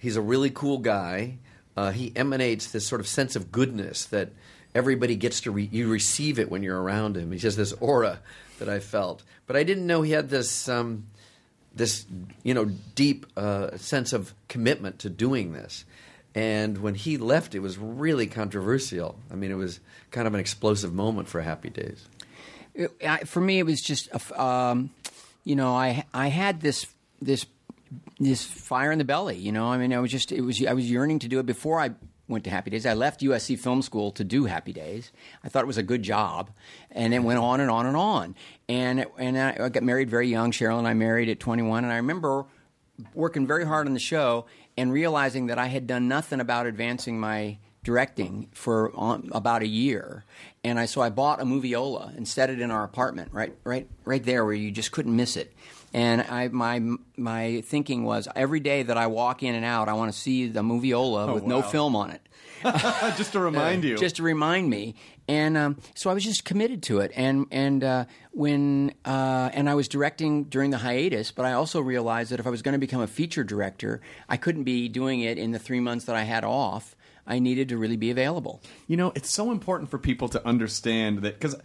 [0.00, 1.38] he's a really cool guy.
[1.76, 4.30] Uh, he emanates this sort of sense of goodness that
[4.74, 7.32] everybody gets to re- you receive it when you're around him.
[7.32, 8.20] He has this aura
[8.58, 10.68] that I felt, but I didn't know he had this.
[10.68, 11.06] Um,
[11.74, 12.06] this
[12.42, 15.84] you know deep uh, sense of commitment to doing this.
[16.34, 19.18] And when he left, it was really controversial.
[19.30, 22.08] I mean, it was kind of an explosive moment for Happy Days.
[22.74, 24.90] It- I, for me, it was just, a um,
[25.44, 26.86] you know, I I had this
[27.20, 27.46] this
[28.18, 29.36] this fire in the belly.
[29.36, 31.46] You know, I mean, I was just it was I was yearning to do it
[31.46, 31.90] before I
[32.28, 32.86] went to Happy Days.
[32.86, 35.12] I left USC Film School to do Happy Days.
[35.44, 36.50] I thought it was a good job,
[36.90, 38.34] and it went on and on and on.
[38.68, 40.50] And and I got married very young.
[40.50, 42.46] Cheryl and I married at 21, and I remember
[43.14, 47.18] working very hard on the show and realizing that I had done nothing about advancing
[47.18, 48.90] my directing for
[49.30, 50.24] about a year,
[50.66, 53.88] and I so I bought a moviola and set it in our apartment right right
[54.04, 55.52] right there where you just couldn't miss it.
[55.94, 56.82] And I my
[57.16, 60.48] my thinking was every day that I walk in and out, I want to see
[60.48, 62.20] the moviola with no film on it
[63.16, 63.96] just to remind you.
[63.96, 64.96] just to remind me.
[65.28, 67.12] And um, so I was just committed to it.
[67.14, 71.80] And and uh, when uh, and I was directing during the hiatus, but I also
[71.80, 75.20] realized that if I was going to become a feature director, I couldn't be doing
[75.20, 76.95] it in the three months that I had off.
[77.26, 78.60] I needed to really be available.
[78.86, 81.56] You know, it's so important for people to understand that because,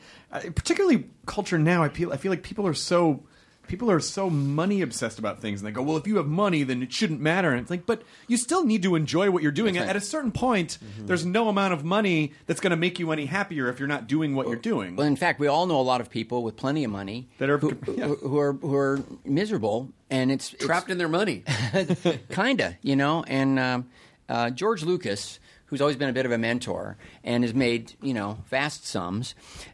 [0.56, 3.24] particularly culture now, I feel I feel like people are so
[3.68, 6.64] people are so money obsessed about things, and they go, "Well, if you have money,
[6.64, 9.52] then it shouldn't matter." And it's like, but you still need to enjoy what you're
[9.52, 9.76] doing.
[9.76, 9.88] Right.
[9.88, 11.06] At a certain point, Mm-hmm.
[11.08, 14.08] there's no amount of money that's going to make you any happier if you're not
[14.08, 14.96] doing what you're doing.
[14.96, 17.50] Well, in fact, we all know a lot of people with plenty of money That
[17.50, 18.08] are- who, yeah.
[18.08, 21.44] who, who are who are miserable, and it's Trapped in their money.
[22.32, 23.24] kinda, you know.
[23.28, 23.88] And um,
[24.28, 25.40] uh, George Lucas,
[25.72, 29.34] who's always been a bit of a mentor and has made you know vast sums,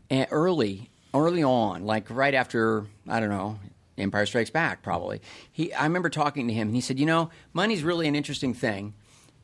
[0.09, 3.59] and early early on, like right after I don't know.
[3.99, 5.21] Empire Strikes Back, probably.
[5.51, 8.53] He, I remember talking to him, and he said, "You know, money's really an interesting
[8.53, 8.93] thing.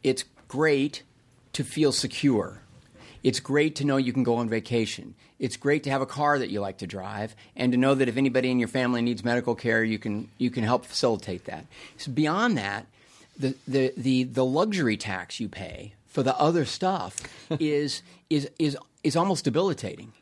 [0.04, 1.02] It's great
[1.54, 2.62] to feel secure.
[3.24, 5.16] It's great to know you can go on vacation.
[5.39, 8.08] It's great to have a car that you like to drive, and to know that
[8.08, 11.66] if anybody in your family needs medical care, you can you can help facilitate that.
[11.98, 12.86] So beyond that,
[13.38, 17.17] the the the, the luxury tax you pay for the other stuff
[17.60, 20.13] is is is is almost debilitating,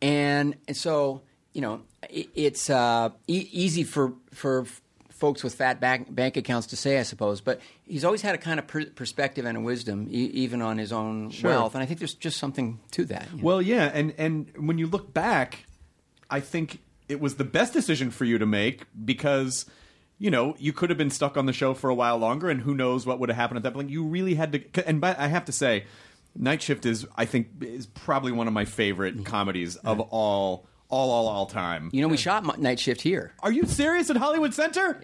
[0.00, 1.20] and, and so
[1.52, 4.64] you know it, it's uh, e- easy for for
[5.10, 7.42] folks with fat bank, bank accounts to say, I suppose.
[7.42, 10.78] But he's always had a kind of per- perspective and a wisdom, e- even on
[10.78, 11.74] his own wealth.
[11.74, 13.28] And I think there's just something to that.
[13.32, 13.44] you know.
[13.44, 15.66] Well, yeah, and and when you look back,
[16.30, 19.66] I think it was the best decision for you to make because
[20.20, 22.60] you know you could have been stuck on the show for a while longer, and
[22.60, 23.90] who knows what would have happened at that point.
[23.90, 25.86] You really had to, and but I have to say,
[26.36, 29.24] Night Shift is I think is probably one of my favorite mm-hmm.
[29.24, 31.90] comedies of all all all all time.
[31.92, 33.32] you know, we shot Night Shift here.
[33.40, 35.02] Are you serious at Hollywood Center?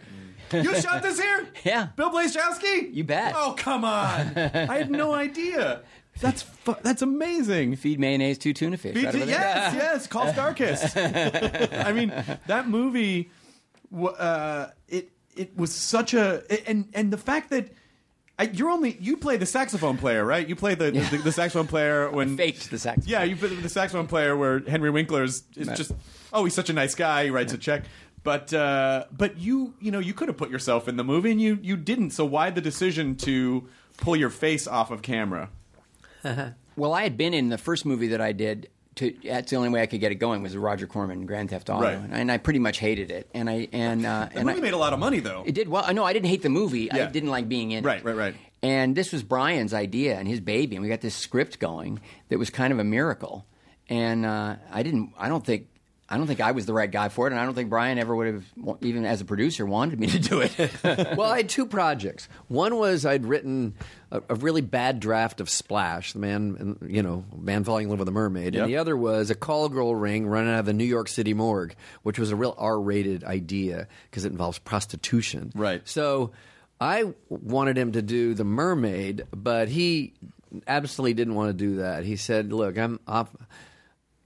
[0.52, 0.64] Mm.
[0.64, 1.48] You shot this here?
[1.64, 1.88] Yeah.
[1.96, 2.94] Bill Blazejowski?
[2.94, 3.34] You bet.
[3.36, 4.36] Oh, come on.
[4.36, 5.82] I had no idea.
[6.20, 7.76] That's fu- that's amazing.
[7.76, 8.96] Feed mayonnaise to tuna fish.
[8.96, 9.28] right over there.
[9.28, 11.84] yes, yes, call Starkist.
[11.84, 12.12] I mean,
[12.46, 13.30] that movie,
[13.94, 17.68] uh, it it was such a and and the fact that.
[18.38, 20.46] I, you're only you play the saxophone player, right?
[20.46, 23.08] You play the the, the saxophone player when Faked the saxophone.
[23.08, 25.92] Yeah, you play the saxophone player where Henry Winkler is, is just
[26.34, 27.24] oh he's such a nice guy.
[27.24, 27.84] He writes a check,
[28.22, 31.40] but uh, but you you know you could have put yourself in the movie and
[31.40, 32.10] you you didn't.
[32.10, 35.48] So why the decision to pull your face off of camera?
[36.76, 38.68] Well, I had been in the first movie that I did.
[38.96, 41.68] To, that's the only way I could get it going was Roger Corman Grand Theft
[41.68, 41.98] Auto, Right.
[42.10, 43.28] and, I pretty much hated it.
[43.34, 45.44] And I and uh, The and movie I, made a lot of money though.
[45.46, 45.84] It did well.
[45.86, 46.90] I know I didn't hate the movie.
[46.90, 48.04] I didn't like being in Right, it.
[48.04, 48.34] right, right.
[48.62, 52.38] And this was Brian's idea and his baby, and we got this script going that
[52.38, 53.44] was kind of a miracle.
[53.88, 55.12] And uh, I didn't.
[55.18, 55.68] I don't think.
[56.08, 57.98] I don't think I was the right guy for it, and I don't think Brian
[57.98, 58.44] ever would have,
[58.80, 60.56] even as a producer, wanted me to do it.
[61.16, 62.28] well, I had two projects.
[62.46, 63.74] One was I'd written
[64.12, 67.98] a, a really bad draft of Splash, the man, you know, man falling in love
[67.98, 68.62] with a mermaid, Yep.
[68.62, 71.34] and the other was a call girl ring running out of the New York City
[71.34, 75.50] morgue, which was a real R-rated idea because it involves prostitution.
[75.56, 75.82] Right.
[75.88, 76.30] So
[76.80, 80.12] I wanted him to do the mermaid, but he
[80.68, 82.04] absolutely didn't want to do that.
[82.04, 83.28] He said, "Look, I'm off."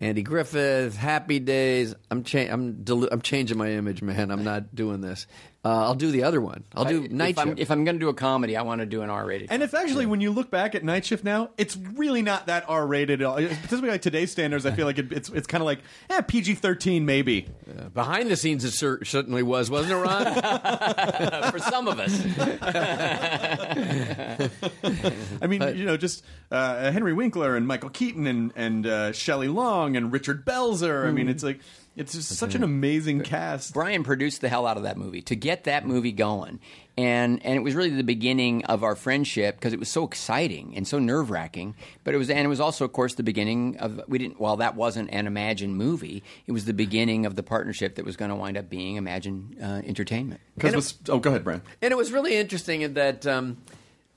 [0.00, 1.94] Andy Griffith, Happy Days.
[2.10, 4.30] I'm cha- I'm I'm changing my image, man.
[4.30, 5.26] I'm not doing this.
[5.62, 6.64] Uh, I'll do the other one.
[6.74, 7.60] I'll do Night if I'm, Shift.
[7.60, 9.48] if I'm going to do a comedy, I want to do an R-rated.
[9.50, 12.64] And it's actually when you look back at Night Shift now, it's really not that
[12.66, 13.20] R rated.
[13.20, 13.34] At all.
[13.36, 16.54] Particularly like today's standards, I feel like it, it's it's kind of like eh, PG
[16.54, 17.46] thirteen maybe.
[17.92, 20.24] Behind the scenes, it cer- certainly was, wasn't it, Ron?
[21.52, 22.24] for some of us.
[25.42, 29.48] I mean, you know, just uh, Henry Winkler and Michael Keaton and and uh, Shelley
[29.48, 31.06] Long and Richard Belzer.
[31.06, 31.60] I mean, it's like
[31.96, 33.74] it's just such an amazing cast.
[33.74, 36.60] Brian produced the hell out of that movie to get that movie going,
[36.96, 40.74] and and it was really the beginning of our friendship because it was so exciting
[40.76, 41.74] and so nerve wracking.
[42.04, 44.38] But it was and it was also, of course, the beginning of we didn't.
[44.38, 48.16] While that wasn't an Imagine movie, it was the beginning of the partnership that was
[48.16, 50.40] going to wind up being Imagine uh, Entertainment.
[50.54, 51.62] Because was oh, go ahead, Brian.
[51.82, 53.58] and it was really interesting in that, um,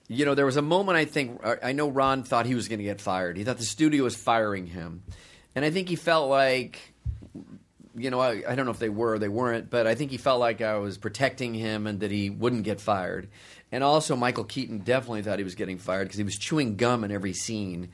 [0.07, 2.79] you know, there was a moment I think I know Ron thought he was going
[2.79, 3.35] to get fired.
[3.35, 5.03] He thought the studio was firing him,
[5.55, 6.92] and I think he felt like.
[7.95, 10.11] You know, I, I don't know if they were or they weren't, but I think
[10.11, 13.29] he felt like I was protecting him and that he wouldn't get fired.
[13.71, 17.03] And also, Michael Keaton definitely thought he was getting fired because he was chewing gum
[17.03, 17.89] in every scene,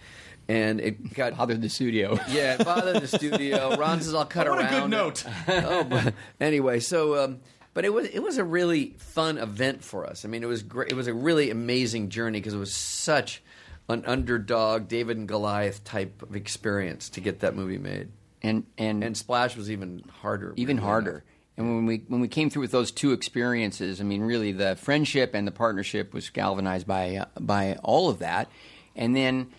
[0.50, 2.20] and it got Bothered the studio.
[2.30, 3.78] Yeah, it bothered the studio.
[3.78, 5.24] Ron says I'll cut What a good note.
[5.48, 7.40] oh, but anyway, so um,
[7.74, 10.26] but it was it was a really fun event for us.
[10.26, 10.92] I mean, it was great.
[10.92, 13.42] It was a really amazing journey because it was such
[13.88, 18.10] an underdog David and Goliath type of experience to get that movie made.
[18.42, 20.54] And and And Splash was even harder.
[20.56, 21.24] even harder.
[21.58, 24.76] And when we when we came through with those two experiences, I mean, really, the
[24.78, 28.50] friendship and the partnership was galvanized by uh, by all of that.
[28.96, 29.52] And then,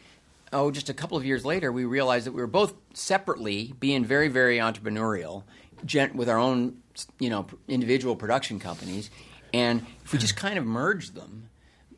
[0.53, 4.05] oh, just a couple of years later, we realized that we were both separately being
[4.05, 5.43] very very entrepreneurial,
[5.85, 6.79] gen- with our own
[7.19, 9.11] you know individual production companies,
[9.53, 11.51] and if we just kind of merged them,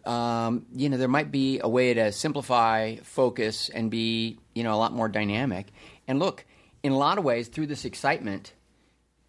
[0.05, 4.75] um, you know, there might be a way to simplify, focus, and be, you know,
[4.75, 5.69] a lot more dynamic.
[6.09, 6.45] And look,
[6.83, 8.53] in a lot of ways, through this excitement,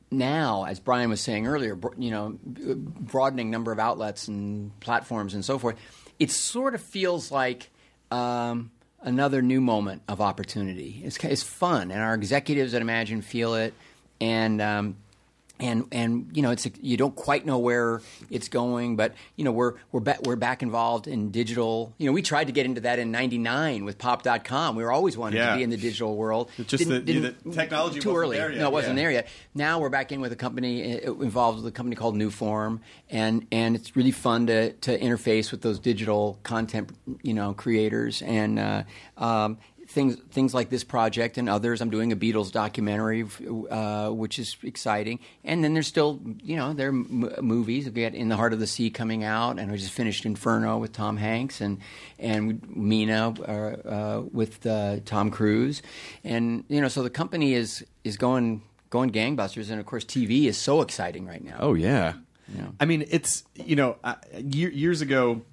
[0.10, 5.44] now, as Brian was saying earlier, you know, broadening number of outlets and platforms and
[5.44, 5.76] so forth,
[6.20, 7.70] it sort of feels like
[8.12, 11.02] um, another new moment of opportunity.
[11.04, 13.74] It's, it's fun, and our executives at Imagine feel it,
[14.22, 14.98] and um,
[15.60, 19.52] and and you know it's you don't quite know where it's going, but you know
[19.52, 21.94] we're we're back we're back involved in digital.
[22.00, 24.76] You know we tried to get into that in '99 with Pop.com.
[24.76, 25.52] We were always wanted Yeah.
[25.52, 26.50] to be in the digital world.
[26.58, 28.38] It's just that- the technology too wasn't early.
[28.38, 29.04] there yet, No, it wasn't yeah.
[29.04, 29.28] there yet.
[29.54, 33.76] Now we're back in with a company involved with a company called Newform, and and
[33.76, 38.60] it's really fun to to interface with those digital content you know creators and.
[38.60, 38.84] Uh,
[39.18, 39.58] um,
[39.94, 41.80] Things, things like this project and others.
[41.80, 43.28] I'm doing a Beatles documentary,
[43.70, 45.20] uh, which is exciting.
[45.44, 47.86] And then there's still, you know, there are m- movies.
[47.86, 50.80] We got In the Heart of the Sea coming out, and I just finished Inferno
[50.80, 51.78] with Tom Hanks, and
[52.18, 55.84] and Mena uh, uh, with uh, Tom Cruise,
[56.24, 60.46] and you know, so the company is is going going gangbusters, and of course, TV
[60.46, 61.58] is so exciting right now.
[61.60, 62.14] Oh yeah.
[62.54, 62.68] Yeah.
[62.80, 63.98] I mean, it's you know,
[64.42, 65.44] years ago,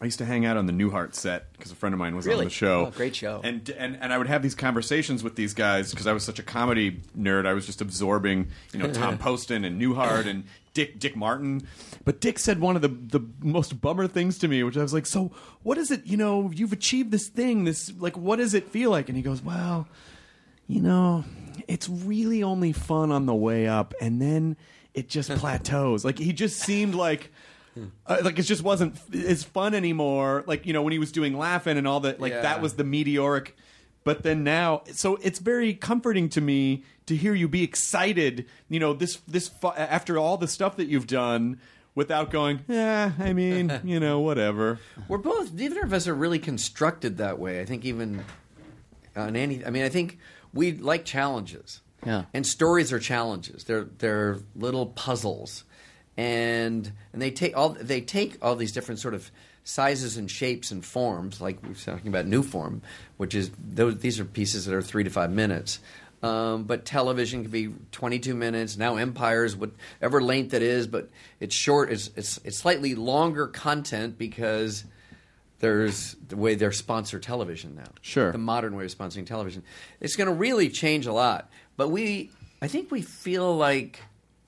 [0.00, 2.28] I used to hang out on the Newhart set because a friend of mine was
[2.28, 2.86] on the show.
[2.86, 3.40] Oh, great show.
[3.42, 6.38] And and and I would have these conversations with these guys because I was such
[6.38, 7.46] a comedy nerd.
[7.46, 11.66] I was just absorbing, you know, Tom Poston and Newhart and Dick Dick Martin.
[12.04, 14.94] But Dick said one of the the most bummer things to me, which I was
[14.94, 16.06] like, "So what is it?
[16.06, 17.64] You know, you've achieved this thing.
[17.64, 19.88] This like, what does it feel like?" And he goes, "Well."
[20.68, 21.24] you know,
[21.66, 24.56] it's really only fun on the way up, and then
[24.94, 26.04] it just plateaus.
[26.04, 27.32] Like he just seemed like.
[28.06, 30.44] Uh, like it just wasn't f- as fun anymore.
[30.46, 32.20] Like you know when he was doing laughing and all that.
[32.20, 32.42] Like Yeah.
[32.42, 33.56] that was the meteoric.
[34.04, 38.46] But then now, so it's very comforting to me to hear you be excited.
[38.68, 41.60] You know this this fu- after all the stuff that you've done,
[41.94, 42.60] without going.
[42.68, 44.78] Yeah, I mean, you know, whatever.
[45.08, 45.52] We're both.
[45.52, 47.60] Neither of us are really constructed that way.
[47.60, 48.24] I think even
[49.16, 49.64] on any.
[49.64, 50.18] I mean, I think
[50.54, 51.80] we like challenges.
[52.06, 52.24] Yeah.
[52.32, 53.64] And stories are challenges.
[53.64, 55.64] They're they're little puzzles,
[56.18, 59.30] and and they take all they take all these different sort of
[59.62, 61.40] sizes and shapes and forms.
[61.40, 62.82] Like we are talking about new form,
[63.16, 63.98] which is those.
[63.98, 65.78] These are pieces that are three to five minutes.
[66.20, 68.76] Um, but television can be 22 minutes.
[68.76, 71.92] Now Empire's whatever length it is, but it's short.
[71.92, 74.84] It's it's, it's slightly longer content because
[75.60, 77.90] there's the way they're sponsor television now.
[78.02, 78.32] Sure.
[78.32, 79.62] The modern way of sponsoring television.
[80.00, 81.48] It's going to really change a lot.
[81.76, 84.00] But we, I think we feel like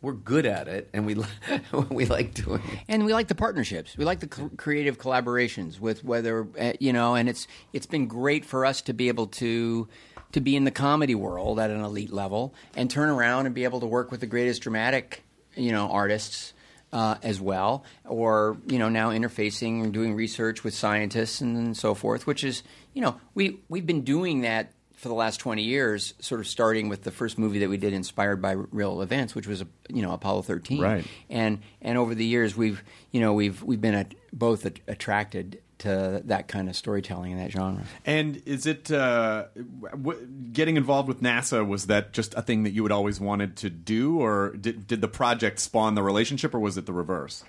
[0.02, 1.16] we're good at it and we,
[1.90, 2.78] we like doing it.
[2.88, 3.96] and we like the partnerships.
[3.96, 8.06] We like the cr- creative collaborations with whether uh, you know, and it's it's been
[8.06, 9.88] great for us to be able to
[10.32, 13.64] to be in the comedy world at an elite level and turn around and be
[13.64, 15.22] able to work with the greatest dramatic
[15.54, 16.54] you know artists.
[16.92, 21.76] Uh, as well, or you know, now interfacing and doing research with scientists and, and
[21.76, 25.62] so forth, which is you know, we we've been doing that for the last 20
[25.62, 29.34] years, sort of starting with the first movie that we did inspired by real events,
[29.34, 30.78] which was, you know, Apollo 13.
[30.78, 31.06] Right.
[31.30, 35.62] And and over the years, we've, you know, we've we've been at, both at, attracted
[35.78, 37.82] to that kind of storytelling in that genre.
[38.04, 39.46] And is it uh,
[39.90, 41.66] w- getting involved with NASA?
[41.66, 45.00] Was that just a thing that you had always wanted to do, or did did
[45.00, 47.42] the project spawn the relationship, or was it the reverse?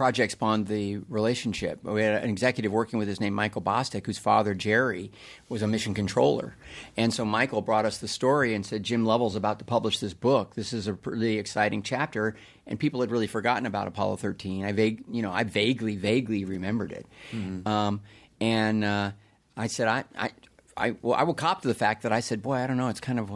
[0.00, 1.84] Project spawned the relationship.
[1.84, 5.12] We had an executive working with us named Michael Bostick, whose father, Jerry,
[5.50, 6.56] was a mission controller.
[6.96, 10.14] And so Michael brought us the story and said, Jim Lovell's about to publish this
[10.14, 10.54] book.
[10.54, 12.34] This is a really exciting chapter.
[12.66, 14.64] And people had really forgotten about Apollo 13.
[14.64, 17.06] I vague, you know, I vaguely, vaguely remembered it.
[17.66, 18.00] Um,
[18.40, 19.10] and uh,
[19.54, 20.30] I said, I, I,
[20.78, 22.88] I, well, I will cop to the fact that I said, boy, I don't know,
[22.88, 23.28] it's kind of.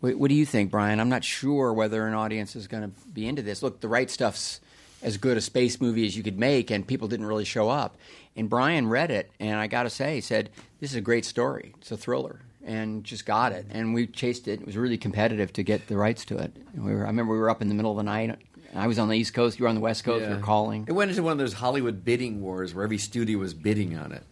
[0.00, 0.98] What, what do you think, Brian?
[0.98, 3.62] I'm not sure whether an audience is going to be into this.
[3.62, 4.62] Look, the right stuff's
[5.02, 7.96] as good a space movie as you could make, and people didn't really show up.
[8.36, 11.24] And Brian read it, and I got to say, he said, "This is a great
[11.24, 11.74] story.
[11.78, 14.60] It's a thriller." And just got it, and we chased it.
[14.60, 16.54] It was really competitive to get the rights to it.
[16.74, 18.36] We were, I remember we were up in the middle of the night.
[18.74, 19.58] I was on the East Coast.
[19.58, 20.26] You were on the West Coast.
[20.26, 20.84] We were calling.
[20.86, 24.12] It went into one of those Hollywood bidding wars where every studio was bidding on
[24.12, 24.22] it,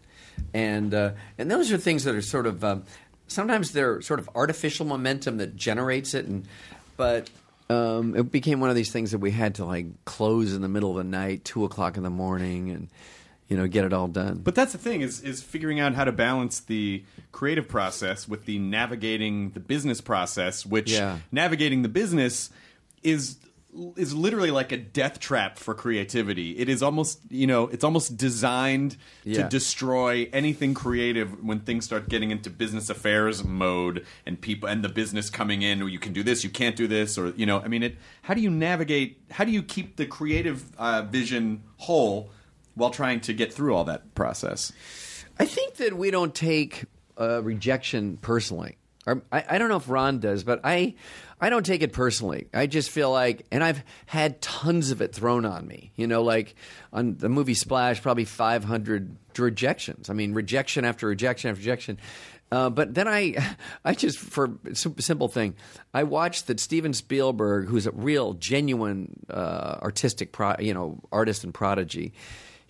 [0.52, 2.84] and uh, and those are things that are sort of um,
[3.28, 6.46] sometimes they're sort of artificial momentum that generates it, and
[6.96, 7.30] but.
[7.70, 10.68] Um, it became one of these things that we had to like close in the
[10.68, 12.88] middle of the night, two o'clock in the morning, and
[13.48, 14.38] you know get it all done.
[14.42, 18.46] But that's the thing is is figuring out how to balance the creative process with
[18.46, 21.18] the navigating the business process, which Yeah.
[21.30, 22.50] navigating the business
[23.02, 23.36] is
[23.96, 26.58] is literally like a death trap for creativity.
[26.58, 29.42] It is almost, you know, it's almost designed Yeah.
[29.42, 34.82] to destroy anything creative when things start getting into business affairs mode and people and
[34.82, 37.44] the business coming in or you can do this, you can't do this or you
[37.46, 41.02] know, I mean it how do you navigate how do you keep the creative uh,
[41.02, 42.30] vision whole
[42.74, 44.72] while trying to get through all that process?
[45.38, 46.84] I think that we don't take
[47.20, 48.76] uh, rejection personally.
[49.06, 50.94] I, I don't know if Ron does, but I,
[51.40, 52.48] I don't take it personally.
[52.52, 55.92] I just feel like, and I've had tons of it thrown on me.
[55.96, 56.54] You know, like
[56.92, 60.10] on the movie Splash, probably 500 rejections.
[60.10, 61.98] I mean, rejection after rejection after rejection.
[62.50, 63.36] Uh, but then I,
[63.84, 65.54] I just for simple thing,
[65.94, 71.44] I watched that Steven Spielberg, who's a real genuine uh, artistic, pro, you know, artist
[71.44, 72.12] and prodigy.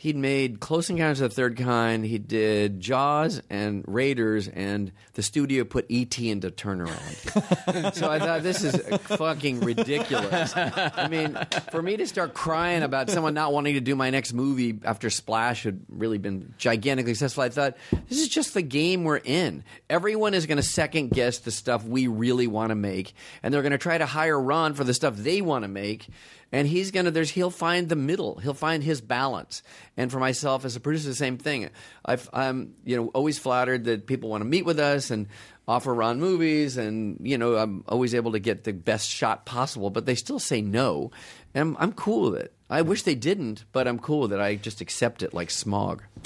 [0.00, 2.04] He'd made Close Encounters of the Third Kind.
[2.04, 6.30] He did Jaws and Raiders, and the studio put E.T.
[6.30, 7.94] into turnaround.
[7.96, 8.76] so I thought this is
[9.16, 10.52] fucking ridiculous.
[10.56, 11.36] I mean,
[11.72, 15.10] for me to start crying about someone not wanting to do my next movie after
[15.10, 17.76] Splash had really been gigantically successful, I thought
[18.08, 19.64] this is just the game we're in.
[19.90, 23.62] Everyone is going to second guess the stuff we really want to make, and they're
[23.62, 26.06] going to try to hire Ron for the stuff they want to make
[26.52, 28.36] and he's gonna there's he'll find the middle.
[28.36, 29.62] He'll find his balance.
[29.96, 31.70] And for myself as a producer the same thing.
[32.04, 35.26] I've, i'm you know always flattered that people want to meet with us and
[35.66, 39.90] offer ron movies and you know i'm always able to get the best shot possible
[39.90, 41.10] but they still say no.
[41.54, 44.54] And i'm, I'm cool with it i wish they didn't but i'm cool that i
[44.56, 46.02] just accept it like smog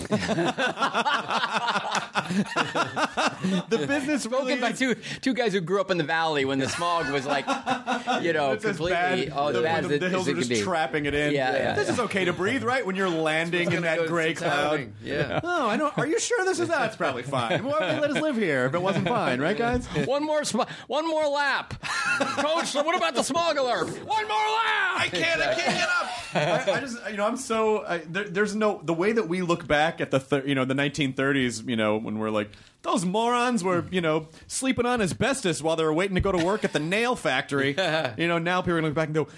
[3.68, 6.59] the business really by is- two two guys who grew up in the valley when
[6.59, 7.45] the smog was like,
[8.22, 9.32] you know, It's completely bad.
[9.34, 11.32] oh, as the, bad the, the hills are just trapping it in.
[11.34, 11.93] Yeah, yeah, this yeah.
[11.95, 12.84] is okay to breathe, right?
[12.86, 14.51] When you're landing in that gray cloud.
[14.51, 14.95] happening.
[15.03, 15.40] Yeah.
[15.55, 15.90] Oh, I know.
[15.97, 16.86] Are you sure this is that?
[16.86, 17.62] It's probably fine.
[17.64, 19.86] Why would they let us live here if it wasn't fine, right, guys?
[20.07, 22.74] One more, sm- one more lap, Coach.
[22.74, 23.88] What about the smog alert?
[24.07, 25.01] One more lap.
[25.01, 25.40] I can't.
[25.40, 26.09] I can't get up.
[26.35, 27.85] I, I just, you know, I'm so.
[27.85, 30.64] I, there, there's no the way that we look back at the, thir- you know,
[30.64, 31.68] the 1930s.
[31.68, 32.51] You know, when we're like
[32.83, 36.45] those morons were, you know, sleeping on asbestos while they were waiting to go to
[36.45, 37.70] work at the nail factory.
[38.16, 39.28] you know, now people are gonna look back and go.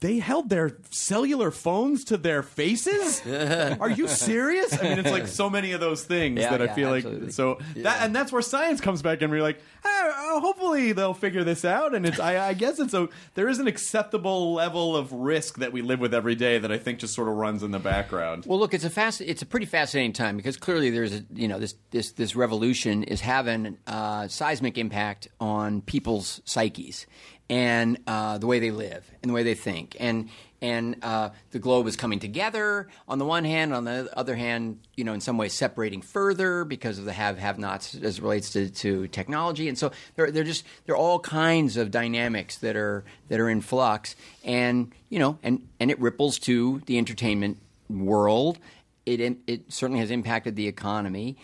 [0.00, 3.22] They held their cellular phones to their faces.
[3.26, 4.78] Are you serious?
[4.78, 7.20] I mean, it's like so many of those things Yeah, that I yeah, feel absolutely.
[7.26, 7.32] like.
[7.32, 11.44] So that and that's where science comes back and we're like, oh, hopefully they'll figure
[11.44, 11.94] this out.
[11.94, 15.72] And it's I, I guess it's a there is an acceptable level of risk that
[15.72, 18.44] we live with every day that I think just sort of runs in the background.
[18.46, 21.48] Well, look, it's a fast, it's a pretty fascinating time because clearly there's a, you
[21.48, 27.06] know, this this this revolution is having uh, seismic impact on people's psyches
[27.48, 30.28] and uh, the way they live and the way they think, and
[30.62, 34.80] and uh, the globe is coming together on the one hand, on the other hand,
[34.96, 38.50] you know, in some ways separating further because of the have have nots as relates
[38.50, 42.76] to, to technology, and so there they're just there are all kinds of dynamics that
[42.76, 47.58] are that are in flux, and you know, and and it ripples to the entertainment
[47.88, 48.58] world.
[49.04, 51.36] It it certainly has impacted the economy.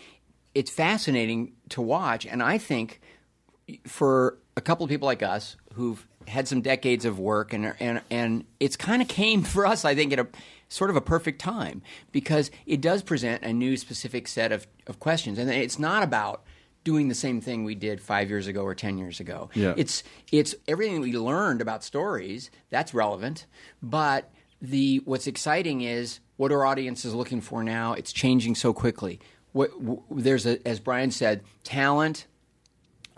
[0.55, 2.99] It's fascinating to watch, and I think
[3.85, 8.01] for a couple of people like us who've had some decades of work, and and
[8.09, 10.27] and it's kind of came for us, I think, at a
[10.69, 11.81] sort of a perfect time
[12.11, 16.43] because it does present a new specific set of, of questions, and it's not about
[16.83, 19.49] doing the same thing we did five years ago or ten years ago.
[19.53, 19.73] Yeah.
[19.77, 23.45] It's it's everything we learned about stories that's relevant,
[23.81, 24.31] but
[24.61, 27.93] the what's exciting is what our audience is looking for now.
[27.93, 29.19] It's changing so quickly.
[29.51, 32.25] What, w- there's a, as Brian said, talent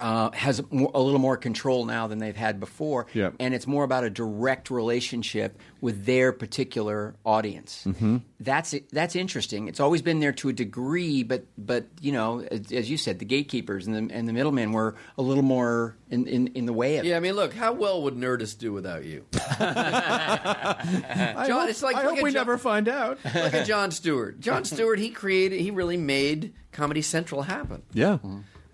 [0.06, 3.32] uh, has more, a little more control now than they've had before, Yeah.
[3.40, 7.84] and it's more about a direct relationship with their particular audience.
[7.88, 8.18] Mm-hmm.
[8.40, 9.68] That's that's interesting.
[9.68, 13.18] It's always been there to a degree, but but you know, as, as you said,
[13.18, 16.74] the gatekeepers and the and the middlemen were a little more in, in, in the
[16.74, 17.06] way of.
[17.06, 19.26] Yeah, I mean, look, how well would Nerdist do without you?
[19.58, 23.18] John, hope, it's like- I hope we John- never find out.
[23.26, 24.40] Look at Jon Stewart.
[24.40, 27.82] Jon Stewart, he created, he really made Comedy Central happen.
[27.94, 28.18] Yeah.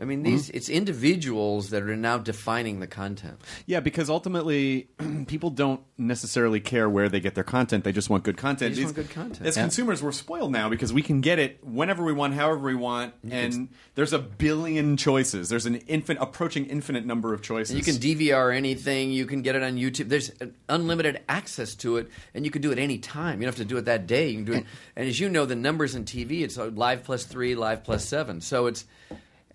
[0.01, 3.39] I mean, these it's individuals that are now defining the content.
[3.67, 4.89] Yeah, because ultimately,
[5.27, 7.83] people don't necessarily care where they get their content.
[7.83, 8.59] They just want good content.
[8.59, 9.45] They just These- want good content.
[9.47, 9.61] As Yeah.
[9.63, 13.13] consumers, we're spoiled now because we can get it whenever we want, however we want,
[13.29, 15.49] and there's a billion choices.
[15.49, 17.75] There's an infinite, approaching infinite number of choices.
[17.75, 19.11] You can DVR anything.
[19.11, 20.09] You can get it on YouTube.
[20.09, 20.31] There's
[20.67, 23.39] unlimited access to it, and you can do it any time.
[23.39, 24.29] You don't have to do it that day.
[24.29, 24.65] You can do it.
[24.95, 28.03] And as you know, the numbers in TV, it's uh, live plus three, live plus
[28.03, 28.41] seven.
[28.41, 28.85] So it's.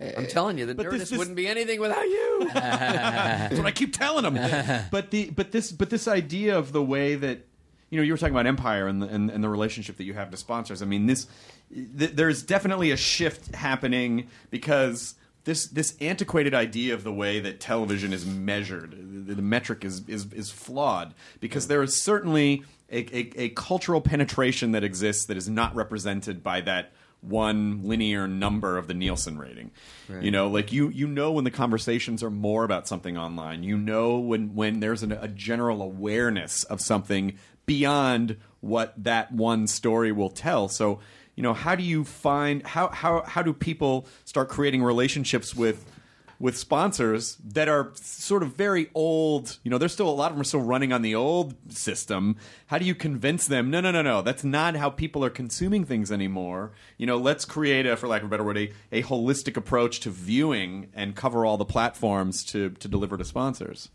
[0.00, 2.50] I'm telling you, the But Nerdist this- this- wouldn't be anything without you.
[2.54, 4.84] That's what I keep telling them.
[4.90, 7.46] but the but this but this idea of the way that
[7.90, 10.14] you know you were talking about Empire and the, and, and the relationship that you
[10.14, 10.82] have to sponsors.
[10.82, 11.26] I mean this
[11.72, 17.60] th- there's definitely a shift happening because this this antiquated idea of the way that
[17.60, 18.90] television is measured
[19.26, 24.00] the, the metric is, is is flawed because there is certainly a, a, a cultural
[24.00, 26.92] penetration that exists that is not represented by that
[27.26, 29.70] one linear number of the Nielsen rating.
[30.22, 33.62] You know, like you you know when the conversations are more about something online.
[33.62, 39.66] You know when when there's an, a general awareness of something beyond what that one
[39.66, 40.68] story will tell.
[40.68, 41.00] So,
[41.34, 45.84] you know, how do you find how how how do people start creating relationships with
[46.38, 49.58] with sponsors that are sort of very old.
[49.62, 52.36] You know, there's still a lot of them are still running on the old system.
[52.66, 53.70] How do you convince them?
[53.70, 54.22] No, no, no, no.
[54.22, 56.72] That's not how people are consuming things anymore.
[56.98, 60.00] You know, let's create a, for lack of a better word, a, a holistic approach
[60.00, 63.90] to viewing and cover all the platforms to to deliver to sponsors.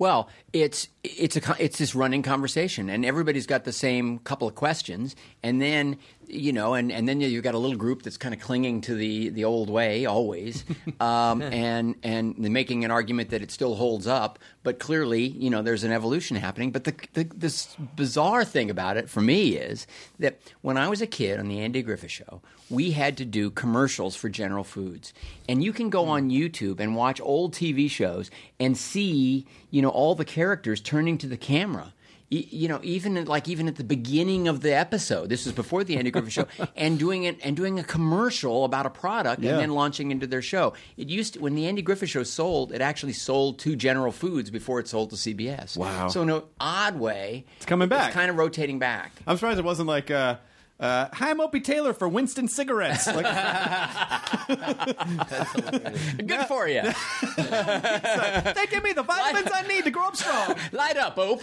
[0.00, 4.54] Well, it's it's a it's this running conversation, and everybody's got the same couple of
[4.54, 5.98] questions, and then
[6.32, 8.94] you know, and, and then you've got a little group that's kind of clinging to
[8.94, 10.64] the, the old way always,
[11.00, 15.62] um, and and making an argument that it still holds up, but clearly, you know,
[15.62, 16.70] there's an evolution happening.
[16.70, 19.86] But the, the this bizarre thing about it for me is
[20.18, 23.50] that when I was a kid on the Andy Griffith Show, we had to do
[23.50, 25.12] commercials for General Foods,
[25.48, 29.90] and you can go on YouTube and watch old TV shows and see, you know,
[29.90, 31.92] all the characters turning to the camera
[32.32, 35.82] you know, even at, like even at the beginning of the episode, this was before
[35.82, 39.50] the Andy Griffith Show, and doing it and doing a commercial about a product Yeah.
[39.52, 40.74] and then launching into their show.
[40.96, 44.48] It used to, when the Andy Griffith Show sold, it actually sold to General Foods
[44.50, 45.76] before it sold to CBS.
[45.76, 46.06] Wow.
[46.06, 48.08] So in an odd way, It's coming back.
[48.08, 49.10] It's kind of rotating back.
[49.26, 50.36] I'm surprised it wasn't like, uh,
[50.80, 53.24] uh, "Hi, I'm Opie Taylor for Winston cigarettes." Like,
[56.26, 56.82] Good for you.
[57.36, 60.56] they give me the vitamins I need to grow up strong.
[60.72, 61.42] Light up, Ope.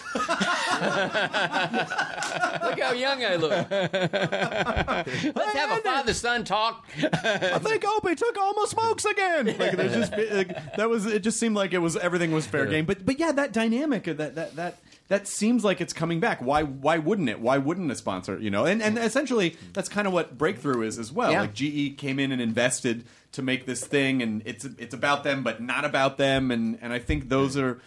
[2.63, 3.69] Look how young I look.
[3.71, 6.85] Let's have a father-son talk.
[6.97, 9.45] I think Opie took all my smokes again.
[9.57, 11.19] Like, there's just like, that was it.
[11.19, 12.85] Just seemed like it was everything was fair game.
[12.85, 14.77] But but yeah, that dynamic of that that that
[15.07, 16.41] that seems like it's coming back.
[16.41, 17.39] Why why wouldn't it?
[17.39, 18.37] Why wouldn't a sponsor?
[18.39, 21.31] You know, and and essentially that's kind of what Breakthrough is as well.
[21.31, 21.41] Yeah.
[21.41, 25.43] Like GE came in and invested to make this thing, and it's it's about them,
[25.43, 26.51] but not about them.
[26.51, 27.79] And and I think those are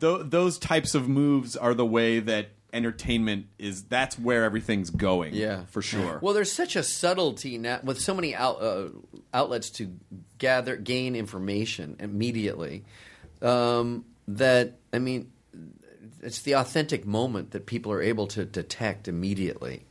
[0.00, 3.84] th- those types of moves are the way that entertainment is.
[3.84, 5.34] That's where everything's going.
[5.34, 6.18] Yeah, for sure.
[6.22, 8.88] Well, there's such a subtlety now with so many out, uh,
[9.32, 9.90] outlets to
[10.38, 12.84] gather, gain information immediately.
[13.40, 15.32] Um, that I mean,
[16.22, 19.86] it's the authentic moment that people are able to detect immediately,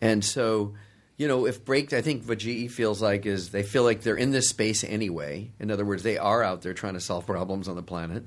[0.00, 0.74] and so.
[1.18, 4.16] You know, if break, I think what GE feels like is they feel like they're
[4.16, 5.52] in this space anyway.
[5.60, 8.24] In other words, they are out there trying to solve problems on the planet,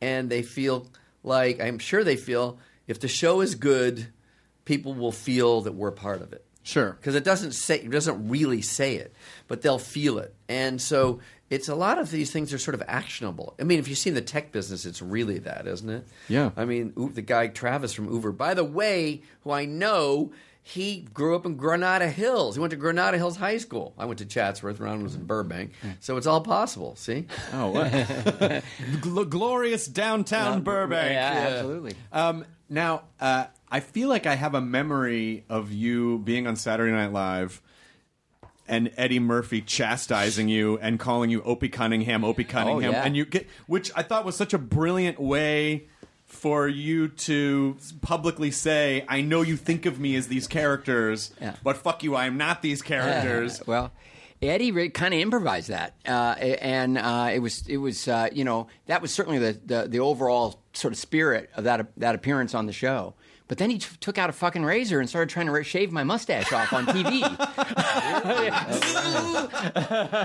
[0.00, 0.86] and they feel
[1.24, 4.06] like I'm sure they feel if the show is good,
[4.66, 6.44] people will feel that we're part of it.
[6.62, 6.92] Sure.
[6.92, 9.14] because it doesn't say it doesn't really say it,
[9.46, 11.20] but they'll feel it, and so
[11.50, 13.54] it's a lot of these things are sort of actionable.
[13.58, 16.06] I mean, if you see in the tech business, it's really that, isn't it?
[16.28, 16.50] Yeah.
[16.56, 20.32] I mean, the guy Travis from Uber, by the way, who I know.
[20.60, 22.56] He grew up in Granada Hills.
[22.56, 23.94] He went to Granada Hills High School.
[23.96, 24.80] I went to Chatsworth.
[24.80, 25.72] Ron was in Burbank.
[26.00, 26.94] So it's all possible.
[26.94, 27.26] See?
[27.54, 27.90] Oh, what?
[29.00, 31.12] Gl- glorious downtown Burbank.
[31.12, 31.94] Yeah, absolutely.
[32.12, 36.92] Um, now, uh, I feel like I have a memory of you being on Saturday
[36.92, 37.62] Night Live
[38.68, 43.04] and Eddie Murphy chastising you and calling you Opie Cunningham, Opie Cunningham, yeah.
[43.04, 45.88] and you get, which I thought was such a brilliant way
[46.26, 51.56] for you to publicly say, "I know you think of me as these characters, Yeah.
[51.62, 53.92] but fuck you, I am not these characters." well,
[54.40, 58.68] Eddie kind of improvised that, uh, and uh, it was it was uh, you know
[58.86, 62.66] that was certainly the, the the overall sort of spirit of that that appearance on
[62.66, 63.14] the show.
[63.48, 65.90] But then he t- took out a fucking razor and started trying to ra- shave
[65.90, 67.22] my mustache off on TV.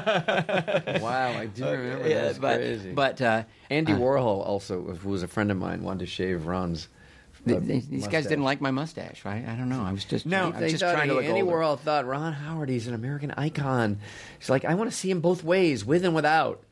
[1.01, 2.07] Wow, I do remember.
[2.07, 2.91] Yeah, That's but crazy.
[2.91, 6.87] but uh, Andy Warhol also, who was a friend of mine, wanted to shave Ron's.
[7.45, 9.45] uh, th- th- these guys didn't like my mustache, right?
[9.47, 9.83] I don't know.
[9.83, 11.55] I was just Now- I was They just thought trying to he- look Andy older.
[11.57, 13.99] Warhol thought Ron Howard, he's an American icon.
[14.39, 16.63] He's like, I want to see him both ways, with and without.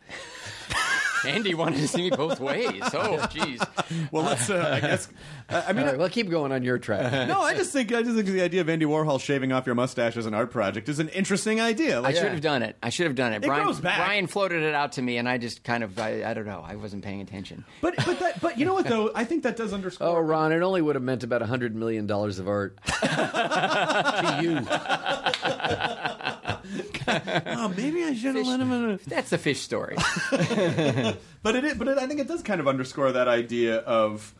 [1.26, 2.82] Andy wanted to see me both ways.
[2.93, 4.11] Oh, jeez.
[4.11, 4.49] Well, let's.
[4.49, 5.07] Uh, I guess.
[5.49, 7.28] Uh, I mean, right, well, keep going on your track.
[7.28, 9.76] no, I just think I just think the idea of Andy Warhol shaving off your
[9.76, 11.97] mustache as an art project is an interesting idea.
[11.97, 12.76] I Like, should have done it.
[12.82, 13.43] I should have done it.
[13.43, 13.97] It Brian, back.
[13.97, 16.63] Brian floated it out to me, and I just kind of, I, I don't know,
[16.65, 17.65] I wasn't paying attention.
[17.82, 19.11] but but that but you know what though?
[19.15, 20.07] I think that does underscore.
[20.07, 20.22] Oh.
[20.22, 24.59] Ron, it only would have meant about $100 million of art to you.
[27.07, 28.71] oh, maybe I should have let him.
[28.71, 28.97] In a...
[29.07, 29.97] That's a fish story.
[31.43, 34.35] But it but it, I think it does kind of underscore that idea of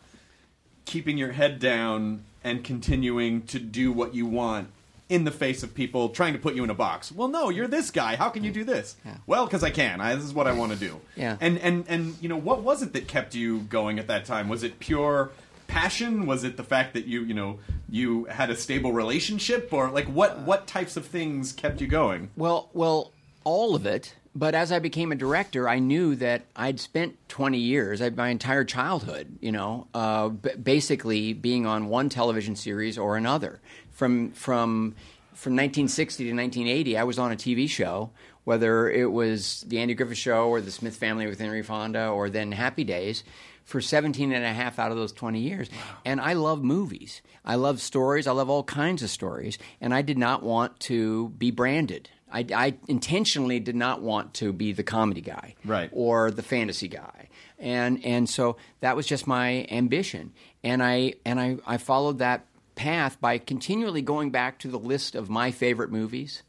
[0.86, 4.70] keeping your head down and continuing to do what you want
[5.10, 7.12] in the face of people trying to put you in a box.
[7.12, 8.16] Well, no, you're this guy.
[8.16, 8.96] How can you do this?
[9.04, 9.18] Yeah.
[9.28, 10.00] Well, because I can.
[10.00, 11.02] I, this is what I want to do.
[11.16, 11.38] Yeah.
[11.42, 14.48] And and and you know what was it that kept you going at that time?
[14.48, 15.32] Was it pure
[15.72, 16.26] passion?
[16.26, 17.60] Was it the fact that you you know
[17.90, 22.30] you had a stable relationship, or like what what types of things kept you going?
[22.36, 23.12] well, well,
[23.44, 24.16] all of it.
[24.34, 28.64] But as I became a director, I knew that I'd spent 20 years, my entire
[28.64, 33.60] childhood, you know, uh, b- basically being on one television series or another.
[33.92, 34.96] From from
[35.34, 38.12] from 1960 to 1980, I was on a TV show
[38.44, 42.30] whether it was the Andy Griffith Show or the Smith Family with Henry Fonda or
[42.30, 43.24] then Happy Days
[43.72, 45.70] for 17 and a half out of those 20 years.
[46.06, 47.22] And I love movies.
[47.44, 48.28] I love stories.
[48.28, 49.58] I love all kinds of stories.
[49.80, 52.10] And I did not want to be branded.
[52.34, 55.90] I, I intentionally did not want to be the comedy guy Right.
[55.92, 57.28] or the fantasy guy.
[57.60, 60.32] And and so that was just my ambition.
[60.64, 62.46] And I and I, I followed that
[62.76, 66.42] path by continually going back to the list of my favorite movies.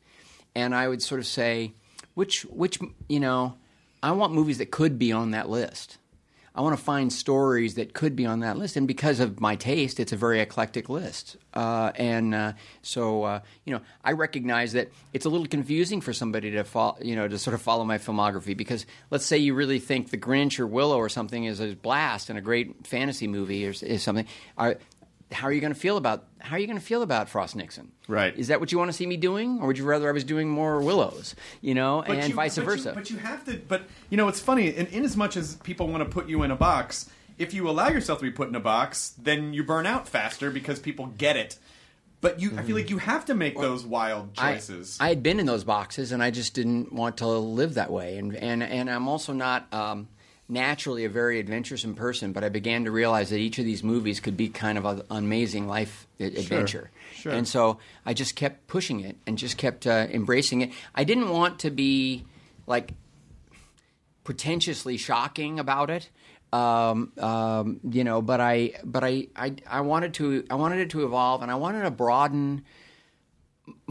[0.55, 1.73] And I would sort of say,
[2.15, 3.57] which which you know,
[4.03, 5.99] I want movies that could be on that list.
[6.55, 9.57] I want to find stories that could be on that list, and because of my
[9.57, 11.39] taste, it's a very eclectic list.
[11.55, 16.13] Uh, and uh, so, uh, you know, I recognize that it's a little confusing for
[16.13, 18.55] somebody to follow, you know, to sort of follow my filmography.
[18.55, 22.29] Because let's say you really think The Grinch or Willow or something is a blast
[22.29, 24.27] and a great fantasy movie or is something.
[24.59, 24.77] Are,
[25.33, 27.57] how are you going to feel about how are you going to feel about Frost
[27.57, 27.93] Nixon?
[28.09, 28.37] Right.
[28.37, 30.25] Is that what you want to see me doing, or would you rather I was
[30.25, 31.35] doing more Willows?
[31.61, 32.93] You know, But and you- vice but you- versa.
[32.95, 33.59] but you have to.
[33.69, 34.69] But you know, it's funny.
[34.69, 37.09] In, in as much as people want to put you in a box,
[37.39, 40.51] if you allow yourself to be put in a box, then you burn out faster
[40.51, 41.59] because people get it.
[42.21, 44.97] But you, I feel like you have to make those wild I- choices.
[45.01, 48.17] I, had been in those boxes, and I just didn't want to live that way.
[48.19, 50.07] And and and I'm also not um,
[50.53, 54.21] naturally a very adventuresome person, but I began to realize that each of these movies
[54.21, 56.91] could be kind of an amazing life adventure.
[57.15, 57.33] Sure.
[57.33, 60.71] And so I just kept pushing it and just kept uh, embracing it.
[60.95, 62.25] I didn't want to be
[62.67, 62.93] like
[64.25, 66.11] pretentiously shocking about it.
[66.53, 70.91] Um, um, you know, but I, but I, I, I wanted to, I wanted it
[70.91, 72.65] to evolve, and I wanted to broaden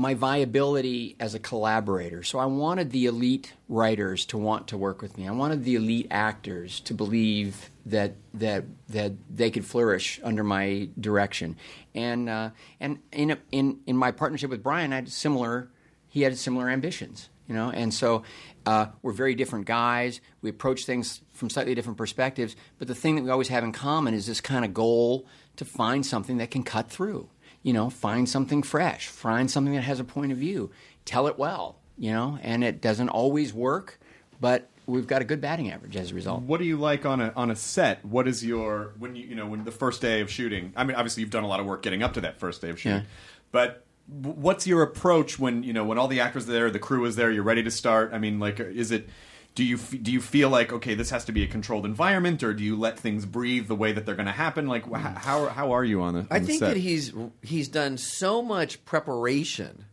[0.01, 2.23] my viability as a collaborator.
[2.23, 5.27] So I wanted the elite writers to want to work with me.
[5.27, 10.89] I wanted the elite actors to believe that that that they could flourish under my
[10.99, 11.55] direction.
[11.93, 12.49] And uh,
[12.79, 15.69] and in in in my partnership with Brian, I had similar.
[16.09, 17.69] He had similar ambitions, you know.
[17.69, 18.23] And so
[18.65, 20.19] uh, we're very different guys.
[20.41, 22.55] We approach things from slightly different perspectives.
[22.79, 25.27] But the thing that we always have in common is this kind of goal
[25.57, 27.29] to find something that can cut through
[27.63, 30.71] you know, find something fresh, find something that has a point of view,
[31.05, 33.99] tell it well, you know, and it doesn't always work,
[34.39, 36.41] but we've got a good batting average as a result.
[36.41, 38.03] what do you like on a on a set?
[38.03, 40.73] What is your when you you know when the first day of shooting?
[40.75, 42.69] I mean, obviously you've done a lot of work getting up to that first day
[42.69, 43.05] of shooting, Yeah.
[43.51, 47.05] but what's your approach when you know when all the actors are there, the crew
[47.05, 48.09] is there, you're ready to start?
[48.13, 49.07] I mean, like, is it
[49.53, 52.41] do you f- do you feel like okay, this has to be a controlled environment,
[52.43, 54.67] or do you let things breathe the way that they're going to happen?
[54.67, 56.19] Like, wh- how how are you on the?
[56.21, 56.73] On I think set?
[56.73, 59.85] that he's he's done so much preparation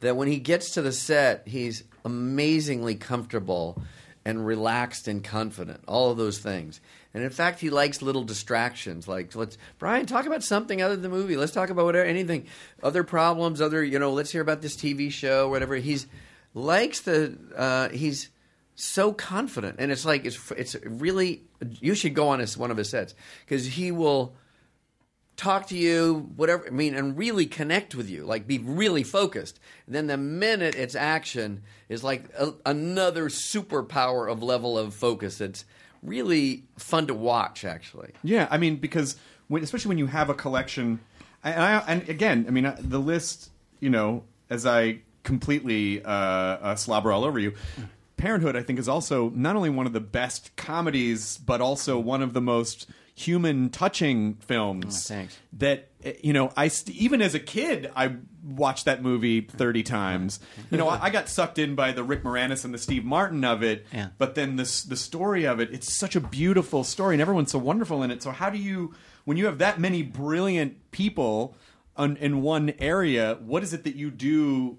[0.00, 3.80] that when he gets to the set, he's amazingly comfortable
[4.24, 5.80] and relaxed and confident.
[5.86, 6.80] All of those things.
[7.14, 9.08] And in fact, he likes little distractions.
[9.08, 11.36] Like, let's Brian talk about something other than the movie.
[11.36, 12.46] Let's talk about whatever, anything,
[12.82, 14.12] other problems, other you know.
[14.12, 15.76] Let's hear about this TV show, whatever.
[15.76, 16.06] He's
[16.52, 17.36] likes the.
[17.56, 18.28] Uh, he's
[18.78, 21.42] so confident, and it's like it's it's really.
[21.80, 23.14] You should go on his one of his sets
[23.44, 24.36] because he will
[25.36, 26.66] talk to you, whatever.
[26.66, 29.58] I mean, and really connect with you, like be really focused.
[29.86, 35.40] And then the minute it's action is like a, another superpower of level of focus.
[35.40, 35.64] It's
[36.02, 38.12] really fun to watch, actually.
[38.22, 39.16] Yeah, I mean because
[39.48, 41.00] when, especially when you have a collection,
[41.42, 43.50] and, I, and again, I mean uh, the list.
[43.80, 47.54] You know, as I completely uh, uh, slobber all over you.
[48.18, 52.20] Parenthood, I think, is also not only one of the best comedies, but also one
[52.20, 55.10] of the most human, touching films.
[55.10, 55.38] Oh, thanks.
[55.54, 59.82] That uh, you know, I st- even as a kid, I watched that movie thirty
[59.82, 60.38] times.
[60.70, 63.44] You know, I, I got sucked in by the Rick Moranis and the Steve Martin
[63.44, 63.86] of it.
[63.92, 64.08] Yeah.
[64.18, 67.58] But then this the story of it, it's such a beautiful story, and everyone's so
[67.58, 68.22] wonderful in it.
[68.22, 68.94] So how do you,
[69.24, 71.56] when you have that many brilliant people
[71.96, 74.78] on, in one area, what is it that you do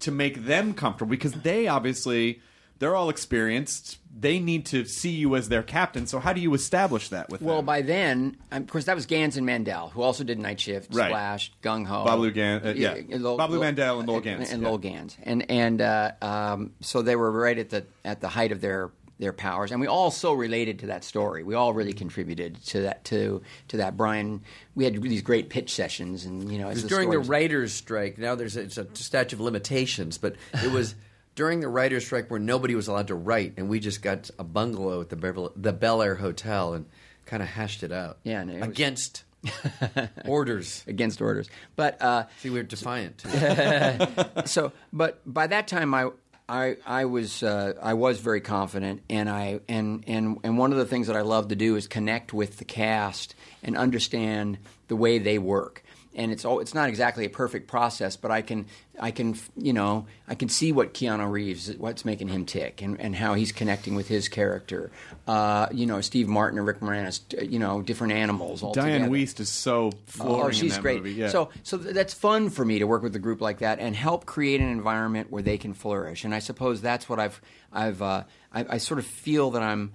[0.00, 1.10] to make them comfortable?
[1.10, 2.40] Because they obviously
[2.80, 3.98] they're all experienced.
[4.18, 6.06] They need to see you as their captain.
[6.06, 7.46] So how do you establish that with them?
[7.46, 7.66] Well, them?
[7.66, 10.92] by then, um, of course, that was Ganz and Mandel, who also did Night Shift,
[10.92, 11.06] Right.
[11.08, 12.96] Splash, Gung Ho, Babaloo Gan- uh, yeah.
[12.98, 14.66] Babaloo Mandel and Lowell Ganz, and yeah.
[14.68, 18.50] Lowell Ganz, and and uh, um, so they were right at the at the height
[18.50, 21.42] of their their powers, and we all so related to that story.
[21.44, 23.96] We all really contributed to that to to that.
[23.96, 24.42] Brian,
[24.74, 27.28] we had these great pitch sessions, and you know, It was the during the stories-
[27.28, 28.18] writers' strike.
[28.18, 30.94] Now there's a, it's a statute of limitations, but it was
[31.40, 34.44] during the writers' strike where nobody was allowed to write, and we just got a
[34.44, 36.84] bungalow at the Beverly, the Bel Air Hotel and
[37.24, 38.18] kind of hashed it out.
[38.24, 39.24] Yeah, and it was- against
[40.26, 40.84] orders.
[40.86, 42.00] against orders, but.
[42.02, 43.22] Uh, See, we're defiant.
[44.44, 46.10] so but by that time I
[46.46, 50.78] I, I was uh, I was very confident and I and, and and one of
[50.78, 54.96] the things that I love to do is connect with the cast and understand the
[54.96, 55.84] way they work
[56.14, 58.66] and it's all, it's not exactly a perfect process, but I can
[58.98, 63.00] I can you know I can see what Keanu Reeves what's making him tick and,
[63.00, 64.90] and how he's connecting with his character.
[65.26, 68.62] Uh, you know, Steve Martin and Rick Moranis, you know, different animals.
[68.62, 69.10] All Diane.
[69.10, 71.04] Wiest is so flooring Oh, she's that great.
[71.04, 71.28] Yeah.
[71.28, 74.26] So, so that's fun for me to work with a group like that and help
[74.26, 76.24] create an environment where they can flourish.
[76.24, 77.40] And I suppose that's what I've,
[77.72, 79.92] I've, uh, I, I sort of feel that I'm,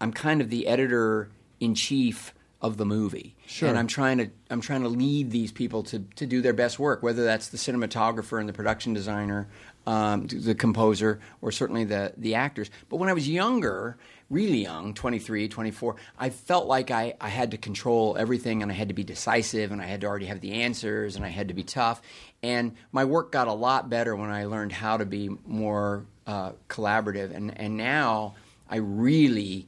[0.00, 1.30] I'm kind of the editor
[1.60, 3.36] in chief of the movie.
[3.46, 3.68] Sure.
[3.68, 6.78] And I'm trying to, I'm trying to lead these people to, to do their best
[6.78, 9.48] work, whether that's the cinematographer and the production designer,
[9.86, 12.68] um, the composer, or certainly the, the actors.
[12.88, 13.96] But when I was younger,
[14.30, 18.74] really young 23 24 i felt like I, I had to control everything and i
[18.74, 21.48] had to be decisive and i had to already have the answers and i had
[21.48, 22.02] to be tough
[22.42, 26.52] and my work got a lot better when i learned how to be more uh,
[26.68, 28.34] collaborative and, and now
[28.68, 29.66] i really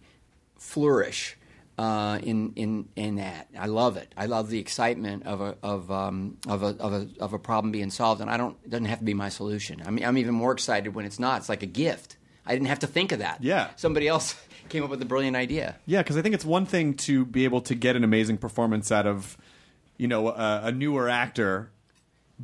[0.58, 1.38] flourish
[1.80, 3.48] uh, in in in that.
[3.58, 4.12] I love it.
[4.14, 7.72] I love the excitement of a of um, of a of a of a problem
[7.72, 8.54] being solved, and I don't.
[8.64, 9.82] It doesn't have to be my solution.
[9.86, 11.38] I mean, I'm even more excited when it's not.
[11.40, 12.18] It's like a gift.
[12.44, 13.42] I didn't have to think of that.
[13.42, 13.68] Yeah.
[13.76, 14.34] somebody else
[14.68, 15.76] came up with a brilliant idea.
[15.86, 18.90] Yeah, because I think it's one thing to be able to get an amazing performance
[18.90, 19.36] out of,
[19.96, 21.70] you know, a, a newer actor,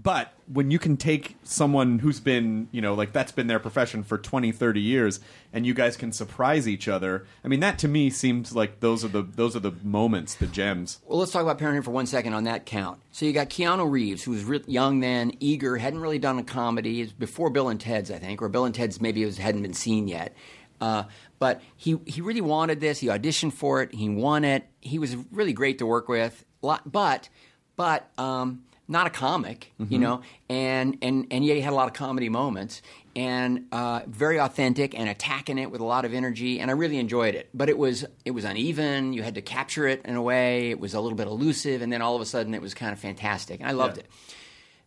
[0.03, 4.03] but when you can take someone who's been, you know, like that's been their profession
[4.03, 5.20] for 20, 30 years,
[5.55, 7.24] and you guys can surprise each other.
[7.42, 10.47] I mean, that to me seems like those are the those are the moments, the
[10.47, 11.01] gems.
[11.07, 13.01] Well, let's talk about parenting for one second on that count.
[13.11, 16.44] So you got Keanu Reeves, who was re- young then, eager, hadn't really done a
[16.44, 17.11] comedy.
[17.18, 19.72] Before Bill and Ted's, I think, or Bill and Ted's maybe it was, hadn't been
[19.72, 20.34] seen yet.
[20.78, 21.05] Uh,
[21.38, 22.99] but he he really wanted this.
[22.99, 23.94] He auditioned for it.
[23.94, 24.66] He won it.
[24.82, 26.44] He was really great to work with.
[26.61, 27.30] Lot- But
[27.76, 31.89] but um, not a comic, you know, and and and yet he had a lot
[31.89, 32.82] of comedy moments
[33.16, 36.99] and uh, very authentic and attacking it with a lot of energy, and I really
[36.99, 37.49] enjoyed it.
[37.55, 39.12] But it was it was uneven.
[39.12, 40.70] You had to capture it in a way.
[40.70, 42.93] It was a little bit elusive, and then all of a sudden it was kind
[42.93, 44.03] of fantastic, and I loved Yeah.
[44.05, 44.11] it.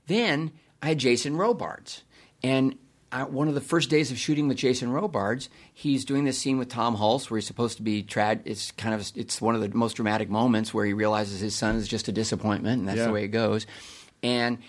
[0.08, 2.04] Then I had Jason Robards,
[2.41, 2.76] and
[3.12, 6.57] I, one of the first days of shooting with Jason Robards, he's doing this scene
[6.60, 8.41] with Tom Hulce where he's supposed to be trad.
[8.45, 11.76] It's kind of it's one of the most dramatic moments where he realizes his son
[11.76, 13.05] is just a disappointment, and that's Yeah.
[13.07, 13.66] the way it goes.
[14.22, 14.60] And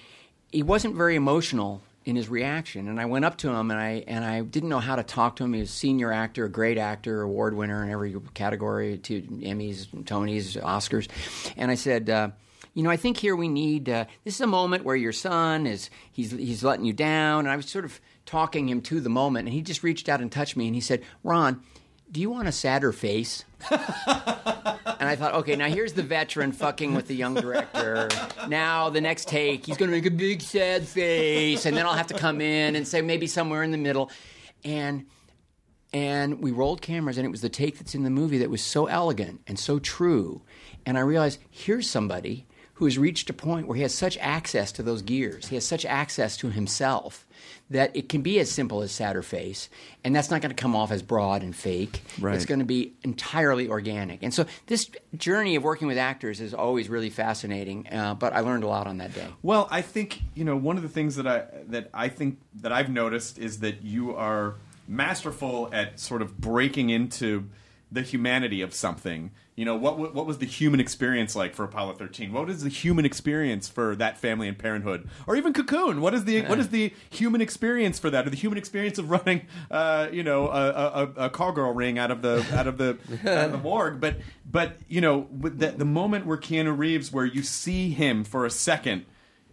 [0.50, 4.04] he wasn't very emotional in his reaction, and I went up to him and I
[4.08, 5.52] and I didn't know how to talk to him.
[5.52, 9.86] He was a senior actor, a great actor, award winner in every category, two Emmys,
[10.04, 11.08] Tonys, Oscars,
[11.56, 12.08] and I said.
[12.08, 12.30] Uh,
[12.72, 13.88] you know, I think here we need.
[13.88, 17.48] Uh, this is a moment where your son is he's he's letting you down, and
[17.50, 18.00] I was sort of
[18.30, 20.80] talking him to the moment, and he just reached out and touched me, and he
[20.80, 21.62] said, "Ron,
[22.12, 26.94] do you want a sadder face?" and I thought, okay, now here's the veteran fucking
[26.94, 28.08] with the young director.
[28.48, 31.94] Now the next take, he's going to make a big sad face, and then I'll
[31.94, 34.10] have to come in and say maybe somewhere in the middle,
[34.64, 35.06] and
[35.92, 38.62] and we rolled cameras and it was the take that's in the movie that was
[38.62, 40.40] so elegant and so true
[40.86, 42.46] and i realized here's somebody
[42.80, 45.64] who has reached a point where he has such access to those gears he has
[45.66, 47.26] such access to himself
[47.70, 49.68] that it can be as simple as sadder face
[50.02, 52.34] and that's not going to come off as broad and fake Right.
[52.34, 56.52] it's going to be entirely organic and so this journey of working with actors is
[56.54, 60.22] always really fascinating uh, but i learned a lot on that day Well, I think
[60.34, 63.60] you know one of the things that I that I think that I've noticed is
[63.60, 64.54] that you are
[64.88, 67.48] masterful at sort of breaking into
[67.92, 69.30] the humanity of something.
[69.60, 72.32] You know what what was the human experience like for Apollo 13?
[72.32, 76.00] What is the human experience for that family in Parenthood, or even Cocoon?
[76.00, 79.10] What is the what is the human experience for that, or the human experience of
[79.10, 82.96] running, uh, you know, a, a, a- cowgirl ring out of the out of the,
[83.26, 84.00] out of the morgue?
[84.00, 88.46] But but you know, the, the moment where Keanu Reeves, where you see him for
[88.46, 89.04] a second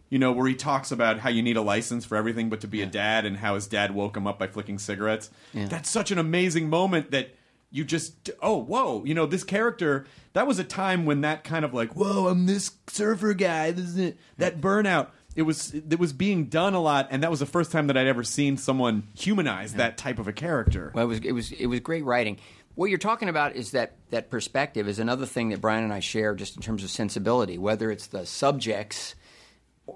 [0.10, 2.68] you know, where he talks about how you need a license for everything but to
[2.68, 5.30] be a dad and how his dad woke him up by flicking cigarettes.
[5.54, 7.36] That's such an amazing moment that
[7.72, 11.66] you just, oh, whoa, you know, this character, that was a time when that kind
[11.66, 15.10] of like, whoa, I'm this surfer guy, this is it, that burnout.
[15.36, 17.98] It was it was being done a lot, and that was the first time that
[17.98, 20.92] I'd ever seen someone humanize that type of a character.
[20.96, 22.40] Well, it was it was it was great writing.
[22.74, 26.00] What you're talking about is that that perspective is another thing that Brian and I
[26.00, 27.60] share, just in terms of sensibility.
[27.60, 29.14] Whether it's the subjects,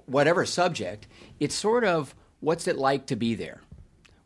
[0.05, 1.07] whatever subject,
[1.39, 3.61] it's sort of what's it like to be there.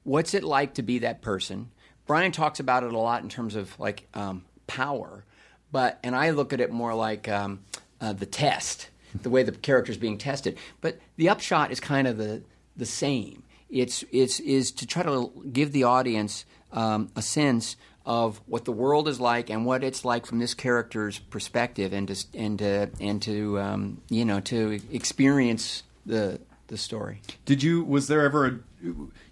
[0.03, 1.71] What's it like to be that person?
[2.07, 5.23] Brian talks about it a lot in terms of like um, power,
[5.71, 7.61] but and I look at it more like um,
[7.99, 8.89] uh, the test,
[9.21, 10.57] the way the character is being tested.
[10.81, 12.43] But the upshot is kind of the
[12.75, 13.43] the same.
[13.69, 17.75] It's it's is to try to give the audience um, a sense
[18.05, 22.07] of what the world is like and what it's like from this character's perspective, and
[22.07, 27.21] to and to and to um, you know to experience the the story.
[27.45, 27.83] Did you?
[27.83, 28.59] Was there ever a?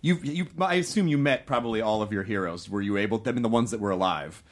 [0.02, 0.48] You, you.
[0.60, 2.70] I assume you met probably all of your heroes.
[2.70, 3.22] Were you able?
[3.26, 4.44] I mean, the ones that were alive.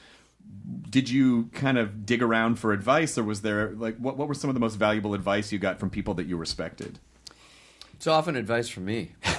[0.90, 4.34] did you kind of dig around for advice, or was there like what what were
[4.34, 7.00] some of the most valuable advice you got from people that you respected?
[8.02, 9.12] It's often advice from me.
[9.24, 9.30] he,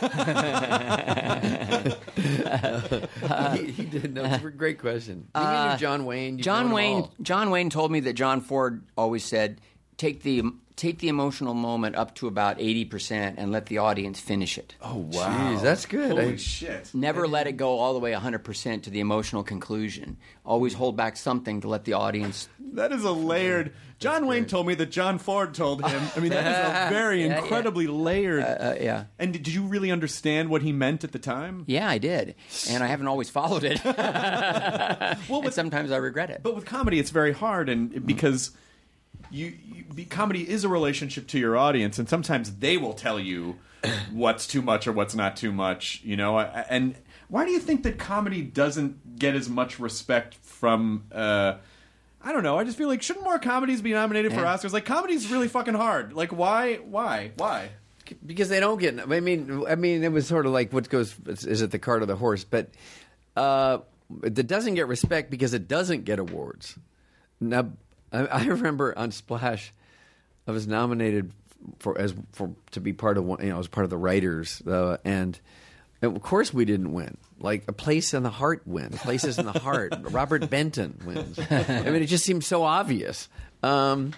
[3.72, 4.14] he did.
[4.14, 5.26] No, it's a great question.
[5.34, 6.38] You knew uh, John Wayne.
[6.38, 7.08] You've John Wayne.
[7.20, 9.60] John Wayne told me that John Ford always said,
[9.96, 10.44] "Take the
[10.76, 14.74] take the emotional moment up to about eighty percent and let the audience finish it.
[14.80, 16.10] Oh Jeez, that's good.
[16.10, 16.90] Holy I- shit!
[16.94, 20.16] Never let it go all the way hundred percent to the emotional conclusion.
[20.44, 22.48] Always hold back something to let the audience.
[22.74, 23.74] That is a layered.
[23.98, 26.02] John Wayne told me that John Ford told him.
[26.16, 27.38] I mean, that is a very Yeah, yeah.
[27.42, 28.42] incredibly layered.
[28.42, 31.64] Uh, yeah, and did you really understand what he meant at the time?
[31.66, 32.34] yeah, I did,
[32.70, 33.78] and I haven't always followed it.
[35.28, 36.40] Well, and sometimes I regret it.
[36.42, 38.50] But with comedy, it's very hard, and because
[39.32, 43.18] you, you be, comedy is a relationship to your audience, and sometimes they will tell
[43.18, 43.58] you
[44.12, 46.00] what's too much or what's not too much.
[46.04, 46.94] You know, and
[47.28, 51.04] why do you think that comedy doesn't get as much respect from?
[51.10, 51.54] Uh,
[52.22, 52.58] I don't know.
[52.58, 54.72] I just feel like shouldn't more comedies be nominated for Oscars?
[54.72, 56.12] Like comedy's really fucking hard.
[56.12, 56.76] Like why?
[56.76, 57.32] Why?
[57.36, 57.70] Why?
[58.24, 59.00] because they don't get.
[59.00, 61.14] I mean, I mean, it was sort of like what goes.
[61.26, 62.44] Is it the cart or the horse?
[62.44, 62.70] But
[63.36, 63.78] uh,
[64.22, 66.78] it doesn't get respect because it doesn't get awards.
[67.40, 67.70] Now,
[68.12, 69.72] I, I remember on Splash,
[70.46, 71.32] I was nominated
[71.78, 73.40] for as for to be part of one.
[73.42, 75.38] You know, I was part of the writers, uh, and.
[76.00, 77.16] and of course, we didn't win.
[77.40, 78.98] Like a place in the heart wins.
[78.98, 79.92] Places in the heart.
[80.10, 81.38] Robert Benton wins.
[81.38, 83.28] I mean, it just seems so obvious.
[83.62, 84.12] Um,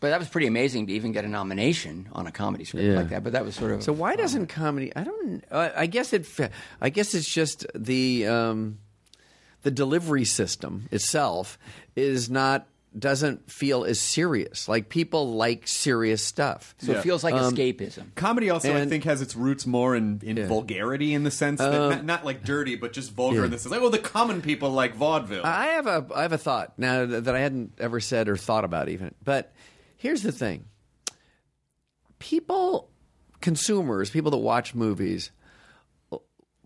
[0.00, 2.94] But that was pretty amazing to even get a nomination on a comedy script Yeah.
[2.96, 3.24] like that.
[3.24, 4.92] But that was sort of So why doesn't comedy?
[4.94, 5.42] I don't.
[5.50, 6.26] I guess it.
[6.80, 8.78] I guess it's just the um,
[9.62, 11.58] the delivery system itself
[11.96, 12.66] is not
[12.98, 14.66] doesn't feel as serious.
[14.66, 16.74] Like people like serious stuff.
[16.78, 16.98] So Yeah.
[16.98, 18.14] it feels like Um, escapism.
[18.14, 20.46] Comedy also, I think, has its roots more in, in Yeah.
[20.48, 23.44] vulgarity in the sense that Um, not, not like dirty, but just vulgar yeah.
[23.44, 25.44] in the sense like, well, the common people like vaudeville.
[25.44, 28.36] I have a I have a thought now that that I hadn't ever said or
[28.38, 29.14] thought about even.
[29.22, 29.52] But
[29.98, 30.64] here's the thing:
[32.18, 32.90] people,
[33.40, 35.30] consumers, people that watch movies,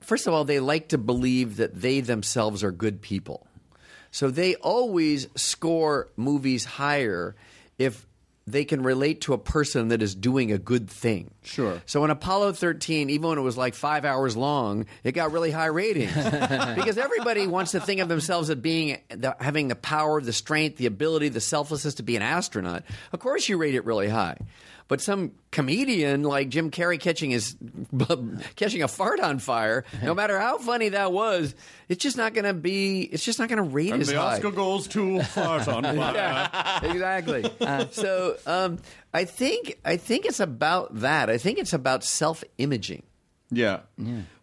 [0.02, 3.46] first of all, they like to believe that they themselves are good people.
[4.10, 7.34] So they always score movies higher
[7.78, 8.06] if
[8.46, 11.30] they can relate to a person that is doing a good thing.
[11.42, 11.80] Sure.
[11.86, 15.50] So in Apollo 13, even when it was like five hours long, it got really
[15.50, 20.20] high ratings because everybody wants to think of themselves as being the, having the power,
[20.20, 22.82] the strength, the ability, the selflessness to be an astronaut.
[23.12, 24.36] Of course, you rate it really high.
[24.88, 27.56] But some comedian like Jim Carrey catching his
[28.56, 31.54] catching a fart on fire, no matter how funny that was,
[31.88, 33.02] it's just not going to be.
[33.02, 34.34] It's just not going to rate and as the high.
[34.34, 36.14] Oscar goes to Fart on Fire.
[36.14, 37.44] Yeah, exactly.
[37.92, 38.78] so um,
[39.14, 41.30] I think I think it's about that.
[41.30, 43.04] I think it's about self imaging.
[43.50, 43.80] Yeah.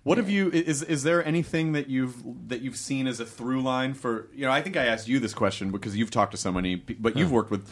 [0.04, 0.50] What have you?
[0.52, 4.30] Is is there anything that you've that you've seen as a through line for?
[4.34, 6.76] You know, I think I asked you this question because you've talked to so many,
[6.76, 7.70] but you've worked with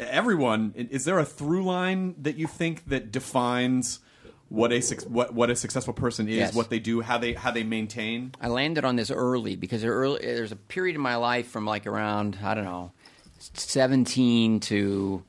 [0.00, 0.72] everyone.
[0.76, 4.00] Is there a through line that you think that defines
[4.48, 6.54] what a what what a successful person is, Yes.
[6.54, 8.32] what they do, how they how they maintain?
[8.40, 11.64] I landed on this early because there early, there's a period in my life from
[11.66, 12.92] like around I don't know,
[13.38, 15.22] seventeen to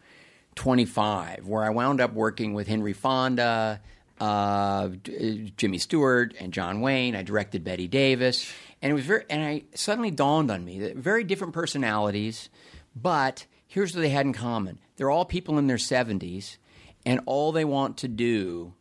[0.56, 3.80] twenty five where I wound up working with Henry Fonda,
[4.20, 4.90] uh,
[5.58, 7.16] Jimmy Stewart, and John Wayne.
[7.16, 8.52] I directed Bette Davis,
[8.82, 9.24] and it was very.
[9.30, 12.50] And I suddenly dawned on me that very different personalities,
[12.96, 16.58] but here's what they had in common: they're all people in their seventies,
[17.06, 18.74] and all they want to do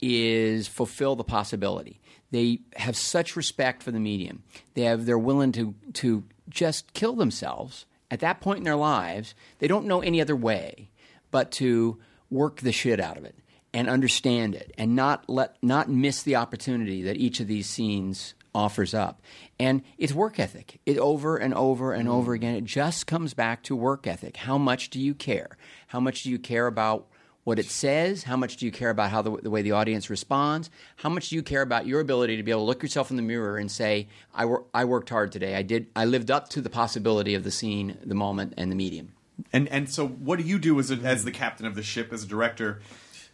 [0.00, 2.00] is fulfill the possibility.
[2.30, 4.42] They have such respect for the medium.
[4.74, 9.34] They have they're willing to to just kill themselves at that point in their lives.
[9.58, 10.90] They don't know any other way
[11.30, 11.98] but to
[12.30, 13.34] work the shit out of it
[13.72, 18.34] and understand it and not let not miss the opportunity that each of these scenes
[18.56, 19.20] offers up.
[19.60, 20.80] And it's work ethic.
[20.86, 22.54] It over and over and over again.
[22.54, 24.38] It just comes back to work ethic.
[24.38, 25.58] How much do you care?
[25.88, 27.06] How much do you care about
[27.44, 28.24] what it says?
[28.24, 30.70] How much do you care about how the, the way the audience responds?
[30.96, 33.16] How much do you care about your ability to be able to look yourself in
[33.16, 35.54] the mirror and say, "I, wor- I worked hard today.
[35.54, 35.86] I did.
[35.94, 39.12] I lived up to the possibility of the scene, the moment, and the medium."
[39.52, 42.12] And and so, what do you do as a, as the captain of the ship,
[42.12, 42.80] as a director?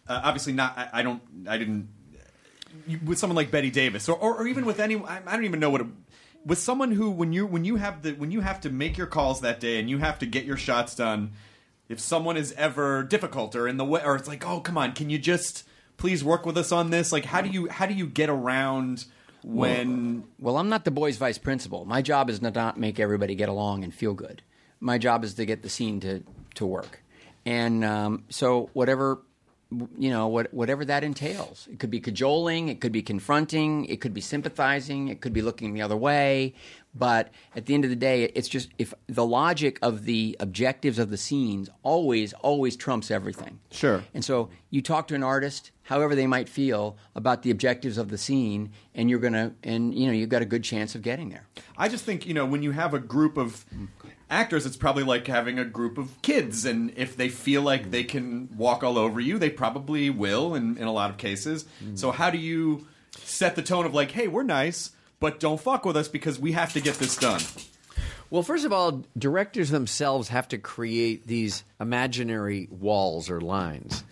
[0.06, 0.76] Uh, obviously, not.
[0.76, 1.22] I, I don't.
[1.48, 1.88] I didn't.
[3.04, 5.60] With someone like Bette Davis, or or, or even with any, I, I don't even
[5.60, 5.82] know what.
[5.82, 5.86] A,
[6.44, 9.06] with someone who, when you when you have the when you have to make your
[9.06, 11.32] calls that day and you have to get your shots done,
[11.88, 14.92] if someone is ever difficult or in the way, or it's like, oh come on,
[14.92, 15.64] can you just
[15.96, 17.12] please work with us on this?
[17.12, 19.04] Like, how do you how do you get around
[19.44, 20.24] when?
[20.38, 21.84] Well, I'm not the boys' vice principal.
[21.84, 24.42] My job is to not make everybody get along and feel good.
[24.80, 26.24] My job is to get the scene to,
[26.56, 27.04] to work.
[27.46, 29.22] And um, so, whatever
[29.98, 31.68] you know what, whatever that entails.
[31.70, 35.42] It could be cajoling, it could be confronting, it could be sympathizing, it could be
[35.42, 36.54] looking the other way.
[36.94, 40.98] But at the end of the day, it's just if the logic of the objectives
[40.98, 43.60] of the scenes always, always trumps everything.
[43.70, 44.04] Sure.
[44.12, 48.08] And so you talk to an artist, however they might feel about the objectives of
[48.08, 51.30] the scene, and you're gonna, and you know, you've got a good chance of getting
[51.30, 51.46] there.
[51.76, 53.64] I just think you know when you have a group of
[54.30, 58.04] actors, it's probably like having a group of kids, and if they feel like they
[58.04, 61.66] can walk all over you, they probably will in, in a lot of cases.
[61.84, 61.98] Mm.
[61.98, 62.86] So how do you
[63.18, 66.52] set the tone of like, hey, we're nice, but don't fuck with us because we
[66.52, 67.42] have to get this done?
[68.30, 74.04] Well, first of all, directors themselves have to create these imaginary walls or lines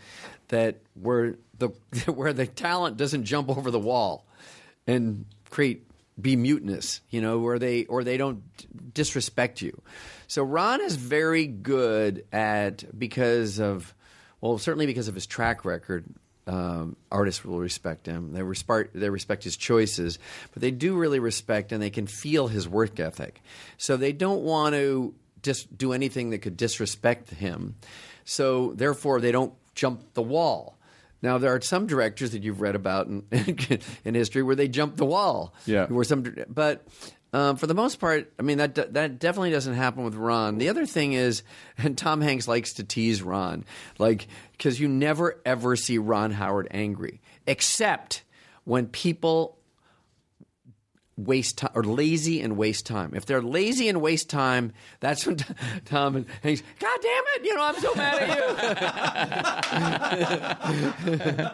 [0.51, 1.68] that where the
[2.07, 4.26] where the talent doesn't jump over the wall
[4.86, 5.86] and create
[6.20, 8.42] be mutinous, you know, or they or they don't
[8.92, 9.80] disrespect you.
[10.26, 13.94] So Ron is very good at because of
[14.40, 16.07] well, certainly because of his track record.
[16.46, 18.32] Um, artists will respect him.
[18.32, 20.18] They respect they respect his choices,
[20.53, 23.40] but they do really respect and they can feel his work ethic.
[23.76, 27.76] So they don't want to just do anything that could disrespect him.
[28.24, 30.78] So therefore, they don't jump the wall.
[31.22, 33.24] Now there are some directors that you've read about in,
[34.05, 35.55] in history where they jump the wall.
[35.64, 35.87] Yeah.
[35.87, 36.87] Where some, but
[37.33, 40.59] um, for the most part, I mean that that definitely doesn't happen with Ron.
[40.59, 41.43] The other thing is,
[41.78, 43.64] and Tom Hanks likes to tease Ron,
[43.99, 48.22] like because you never ever see Ron Howard angry, except
[48.64, 49.59] when people
[51.26, 53.12] waste time or lazy and waste time.
[53.14, 55.36] If they're lazy and waste time, that's when
[55.84, 58.38] Tom and Hanks, God damn it, you know, I'm so mad at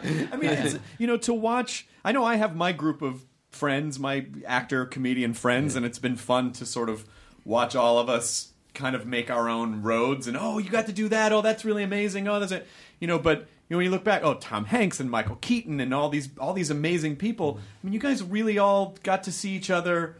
[0.05, 0.27] you.
[0.31, 1.87] I mean, it's, you know, to watch.
[2.03, 6.15] I know I have my group of friends, my actor comedian friends, and it's been
[6.15, 7.05] fun to sort of
[7.45, 10.27] watch all of us kind of make our own roads.
[10.27, 11.31] And oh, you got to do that.
[11.33, 12.27] Oh, that's really amazing.
[12.27, 12.67] Oh, that's it.
[12.99, 15.81] You know, but you know when you look back, oh, Tom Hanks and Michael Keaton
[15.81, 17.53] and all these all these amazing people.
[17.53, 17.61] Mm-hmm.
[17.61, 20.15] I mean, you guys really all got to see each other.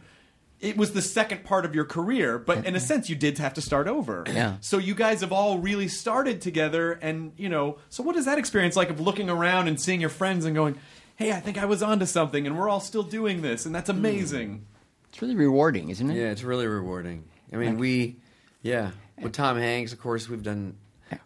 [0.60, 2.86] It was the second part of your career, but in a mm-hmm.
[2.86, 4.24] sense, you did have to start over.
[4.38, 4.56] Yeah.
[4.60, 7.78] So you guys have all really started together, and you know.
[7.88, 10.78] So what is that experience like of looking around and seeing your friends and going,
[11.16, 13.90] "Hey, I think I was onto something, and we're all still doing this, and that's
[13.90, 13.96] hmm.
[13.96, 14.66] amazing."
[15.08, 16.16] It's really rewarding, isn't it?
[16.16, 17.24] yeah, it's really rewarding.
[17.50, 18.16] I mean, we,
[18.60, 18.90] yeah,
[19.22, 20.76] with Tom Hanks, of course, we've done.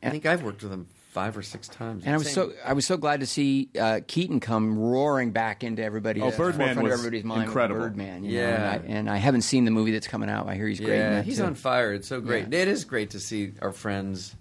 [0.00, 2.04] I think I've worked with him five or six times.
[2.04, 5.30] And I was Same- so I was so glad to see uh, Keaton come roaring
[5.30, 7.44] back into everybody's Oh, Birdman was everybody's mind.
[7.44, 7.82] incredible.
[7.82, 8.54] Birdman, you know, Yeah.
[8.54, 10.48] and, I, and I haven't seen the movie that's coming out.
[10.48, 10.92] I hear he's great.
[10.94, 11.44] in Yeah, that, he's too.
[11.44, 11.92] on fire.
[11.92, 12.48] It's so great.
[12.50, 12.60] Yeah.
[12.60, 14.34] It is great to see our friends.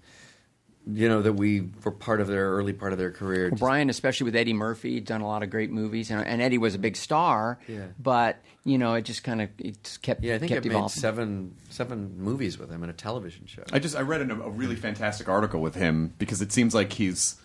[0.84, 3.50] You know that we were part of their early part of their career.
[3.50, 6.58] Well, Brian, especially with Eddie Murphy, done a lot of great movies, and, and Eddie
[6.58, 7.60] was a big star.
[7.68, 7.86] Yeah.
[8.00, 10.72] But you know, it just kind of it just kept yeah, I think kept I've
[10.72, 13.62] made seven seven movies with him and a television show.
[13.72, 16.92] I just I read an, a really fantastic article with him because it seems like
[16.94, 17.36] he's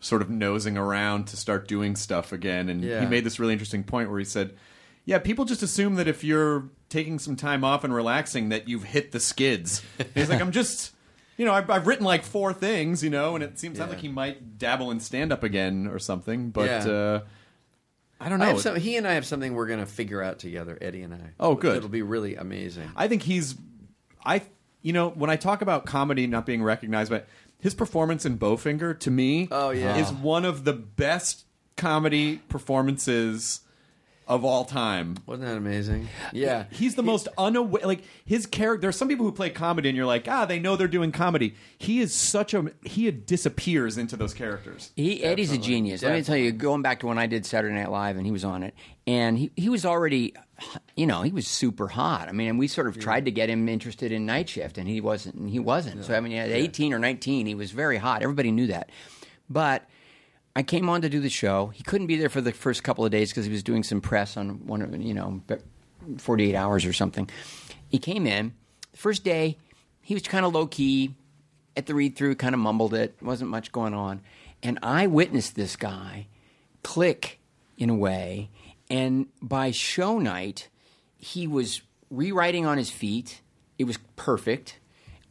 [0.00, 3.00] sort of nosing around to start doing stuff again, and Yeah.
[3.00, 4.52] he made this really interesting point where he said,
[5.06, 8.84] "Yeah, people just assume that if you're taking some time off and relaxing, that you've
[8.84, 10.92] hit the skids." And he's like, "I'm just."
[11.36, 13.86] You know, I've, I've written like four things, you know, and it seems Yeah.
[13.86, 16.50] like he might dabble in stand up again or something.
[16.50, 16.92] But Yeah.
[16.92, 17.20] uh,
[18.20, 18.50] I don't know.
[18.50, 21.12] I some, he and I have something we're going to figure out together, Eddie and
[21.14, 21.30] I.
[21.40, 21.76] Oh, good.
[21.78, 22.88] It'll be really amazing.
[22.94, 23.56] I think he's,
[24.24, 24.42] I,
[24.82, 27.26] you know, when I talk about comedy not being recognized, but
[27.58, 29.96] his performance in Bowfinger to me, Oh, yeah.
[29.96, 33.60] is one of the best comedy performances
[34.26, 35.16] of all time.
[35.26, 36.08] Wasn't that amazing?
[36.32, 36.64] Yeah.
[36.70, 37.82] He's the most unaware.
[37.84, 38.82] Like his character.
[38.82, 41.12] There are some people who play comedy, and you're like, ah, they know they're doing
[41.12, 41.54] comedy.
[41.78, 44.92] He is such a he disappears into those characters.
[44.96, 46.02] He, Eddie's a genius.
[46.02, 48.32] Let me tell you, going back to when I did Saturday Night Live and he
[48.32, 48.74] was on it,
[49.06, 50.34] and he, he was already,
[50.96, 52.28] you know, he was super hot.
[52.28, 54.88] I mean, and we sort of tried to get him interested in Night Shift, and
[54.88, 55.34] he wasn't.
[55.36, 56.04] And he wasn't.
[56.04, 58.22] So I mean, at 18 or 19, he was very hot.
[58.22, 58.90] Everybody knew that.
[59.50, 59.84] But
[60.54, 61.68] I came on to do the show.
[61.68, 64.00] He couldn't be there for the first couple of days because he was doing some
[64.00, 65.40] press on one of you know,
[66.18, 67.28] 48 hours or something.
[67.88, 68.52] He came in.
[68.92, 69.56] The first day,
[70.02, 71.14] he was kind of low key
[71.76, 73.16] at the read through, kind of mumbled it.
[73.22, 74.20] Wasn't much going on.
[74.62, 76.26] And I witnessed this guy
[76.82, 77.40] click
[77.78, 78.50] in a way.
[78.90, 80.68] And by show night,
[81.18, 83.40] he was rewriting on his feet.
[83.78, 84.78] It was perfect.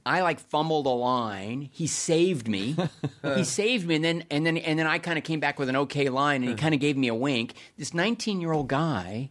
[0.05, 1.69] I like fumbled a line.
[1.71, 2.75] He saved me.
[3.35, 5.69] he saved me, and then and then and then I kind of came back with
[5.69, 7.53] an okay line, and he kind of gave me a wink.
[7.77, 9.29] This 19 year old guy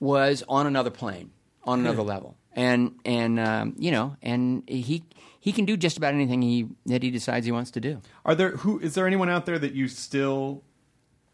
[0.00, 1.30] was on another plane,
[1.64, 5.04] on another level, and and um, you know, and he
[5.40, 8.00] he can do just about anything he that he decides he wants to do.
[8.24, 10.62] Are there who is there anyone out there that you still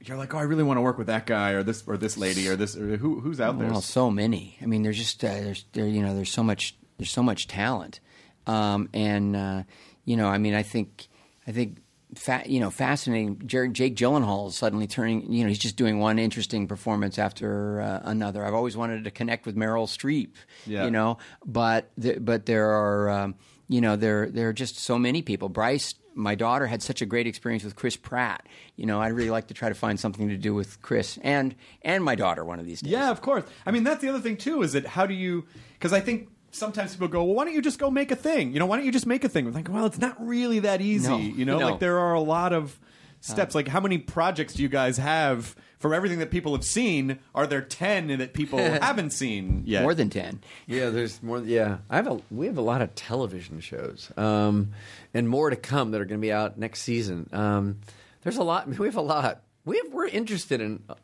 [0.07, 2.17] you're like, oh, I really want to work with that guy or this or this
[2.17, 3.71] lady or this or who who's out there?
[3.71, 4.59] Well, so many.
[4.61, 7.49] I mean, there's just uh, there's there you know there's so much there's so much
[7.49, 8.01] talent,
[8.47, 9.63] um, and uh,
[10.05, 11.09] you know I mean I think
[11.47, 11.79] I think
[12.17, 13.41] fa- you know, fascinating.
[13.47, 15.33] Jer- Jake Gyllenhaal is suddenly turning.
[15.33, 18.45] You know, he's just doing one interesting performance after uh, another.
[18.45, 20.33] I've always wanted to connect with Meryl Streep.
[20.67, 20.85] Yeah.
[20.85, 23.35] You know, but th- but there are um,
[23.69, 25.49] you know there there are just so many people.
[25.49, 28.47] Bryce, my daughter, had such a great experience with Chris Pratt.
[28.77, 31.55] You know, I'd really like to try to find something to do with Chris and
[31.83, 32.93] and my daughter one of these days.
[32.93, 33.45] Yeah, of course.
[33.67, 34.63] I mean, that's the other thing too.
[34.63, 35.47] Is that how do you?
[35.75, 38.53] Because I think sometimes people go, "Well, why don't you just go make a thing?"
[38.53, 39.45] You know, why don't you just make a thing?
[39.45, 41.09] We're like, well, it's not really that easy.
[41.09, 41.71] No, you know, no.
[41.71, 42.79] like there are a lot of
[43.21, 43.55] steps.
[43.55, 45.57] like, how many projects do you guys have?
[45.79, 49.83] For everything that people have seen, are there ten that people haven't seen yet?
[49.83, 50.41] More than ten.
[50.67, 51.41] Yeah, there's more.
[51.41, 52.21] Yeah, I have a.
[52.31, 54.71] We have a lot of television shows, um,
[55.13, 57.29] and more to come that are going to be out next season.
[57.35, 57.81] Um,
[58.23, 58.67] there's a lot.
[58.79, 59.43] We have a lot.
[59.67, 60.95] We have, we're interested in uh,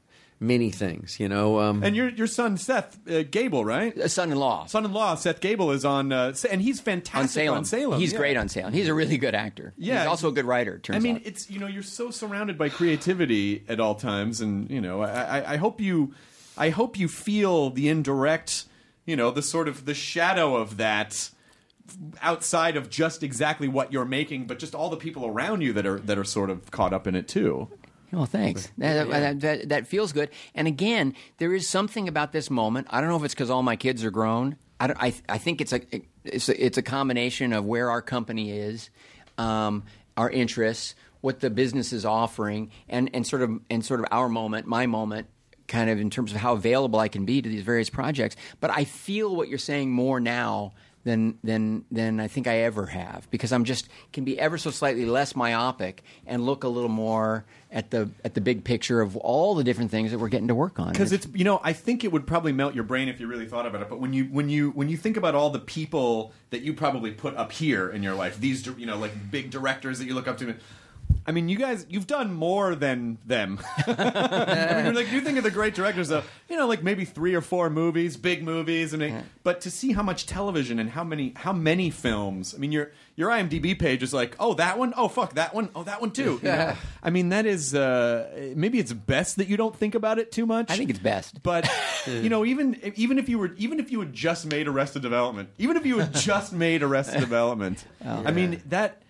[0.41, 1.21] many things.
[1.21, 3.97] You know, um, And your your son Seth uh, Gabel, right?
[3.97, 7.59] A son-in-law Son-in-law Seth Gabel is on, uh, and he's fantastic on Salem.
[7.59, 8.19] On Salem, He's yeah.
[8.19, 8.73] great on Salem.
[8.73, 9.75] He's a really good actor.
[9.77, 10.01] Yeah.
[10.01, 10.79] he's also a good writer.
[10.79, 11.23] Turns I mean, out.
[11.27, 15.41] it's you know you're so surrounded by creativity at all times, and you know I,
[15.41, 16.15] I, I hope you
[16.57, 18.65] I hope you feel the indirect,
[19.07, 21.31] you know, the sort of the shadow of that
[22.23, 25.87] outside of just exactly what you're making, but just all the people around you that
[25.87, 27.69] are that are sort of caught up in it too.
[28.13, 28.71] Well, thanks.
[28.79, 30.31] That, that, that, that feels good.
[30.55, 32.89] And again, there is something about this moment.
[32.91, 34.57] I don't know if it's because all my kids are grown.
[34.81, 35.81] I, I, I think it's a,
[36.25, 38.91] it's a it's a combination of where our company is,
[39.39, 39.85] um,
[40.17, 44.29] our interests, what the business is offering, and, and sort of and sort of our
[44.29, 45.29] moment, my moment,
[45.69, 48.37] kind of in terms of how available I can be to these various projects.
[48.59, 50.73] But I feel what you're saying more now
[51.05, 54.71] than than than I think I ever have because I'm just can be ever so
[54.71, 59.17] slightly less myopic and look a little more at the at the big picture of
[59.17, 60.91] all the different things that we're getting to work on.
[60.91, 63.47] because it's you know I think it would probably melt your brain if you really
[63.47, 63.89] thought about it.
[63.89, 67.13] But when you when you when you think about all the people that you probably
[67.13, 70.29] put up here in your life, these you know like big directors that you look
[70.29, 70.55] up to.
[71.31, 73.61] I mean, you guys, you've done more than them.
[73.87, 77.37] I mean, like you think of the great directors, of You know, like maybe three
[77.37, 81.05] or four movies, big movies, and they- but to see how much television and how
[81.05, 82.53] many how many films.
[82.53, 85.69] I mean, your your IMDb page is like, oh, that one, oh fuck, that one,
[85.77, 86.41] oh, that one too.
[86.43, 86.75] You know?
[87.05, 90.47] I mean, that is uh, maybe it's best that you don't think about it too
[90.47, 90.69] much.
[90.69, 91.45] I think it's best.
[91.45, 91.71] But
[92.09, 95.49] you know, even even if you were even if you had just made Arrested Development,
[95.59, 99.01] even if you had just made Arrested Development, I mean that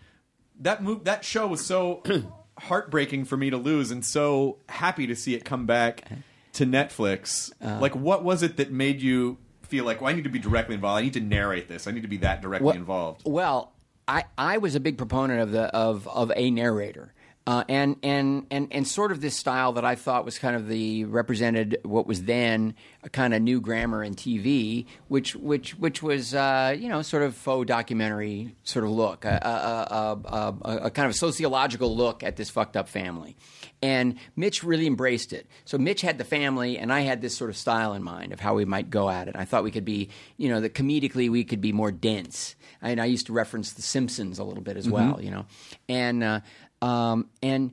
[0.61, 2.03] that move that show was so
[2.59, 6.09] heartbreaking for me to lose, and so happy to see it come back
[6.55, 7.53] to Netflix.
[7.63, 7.79] Uh.
[7.81, 10.75] like, what was it that made you feel like, well, I need to be directly
[10.75, 10.99] involved.
[10.99, 11.87] I need to narrate this.
[11.87, 13.23] I need to be that directly Well- involved.
[13.25, 13.73] Well,
[14.09, 17.13] I, I was a big proponent of the of of a narrator.
[17.47, 20.69] Uh, and, and and and sort of this style that I thought was kind of
[20.69, 26.03] the represented what was then a kind of new grammar in TV, which which which
[26.03, 30.77] was uh, you know sort of faux documentary sort of look, a, a, a, a,
[30.87, 33.37] a kind of sociological look at this fucked up family.
[33.83, 35.47] And Mitch really embraced it.
[35.65, 38.41] So Mitch had the family, and I had this sort of style in mind of
[38.41, 39.37] how we might go at it.
[39.37, 42.55] I thought we could be, you know, that comedically we could be more dense.
[42.83, 45.47] And I used to reference The Simpsons a little bit as well, you know,
[45.89, 46.41] and uh,
[46.83, 47.73] um, and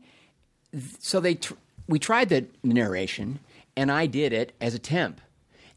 [0.71, 1.53] th- so they tr-
[1.87, 3.39] we tried the narration,
[3.75, 5.21] and I did it as a temp.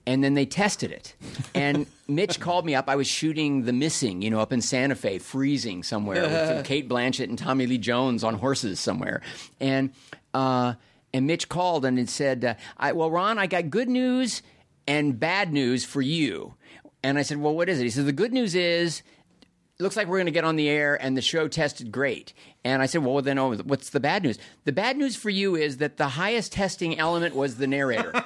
[0.07, 1.15] And then they tested it.
[1.55, 2.89] And Mitch called me up.
[2.89, 6.89] I was shooting The Missing, you know, up in Santa Fe, freezing somewhere with Cate
[6.89, 9.21] Blanchett and Tommy Lee Jones on horses somewhere.
[9.61, 9.91] And
[10.33, 10.75] uh,
[11.13, 14.43] and Mitch called and said, uh, I, "Well, Ron, I got good news
[14.89, 16.55] and bad news for you."
[17.03, 19.03] And I said, "Well, what is it?" He said, "The good news is."
[19.81, 22.35] It looks like we're going to get on the air and the show tested great.
[22.65, 24.39] And I said, well, then oh, what's the bad news?
[24.65, 28.13] The bad news for you is that the highest testing element was the narrator.
[28.13, 28.23] wow,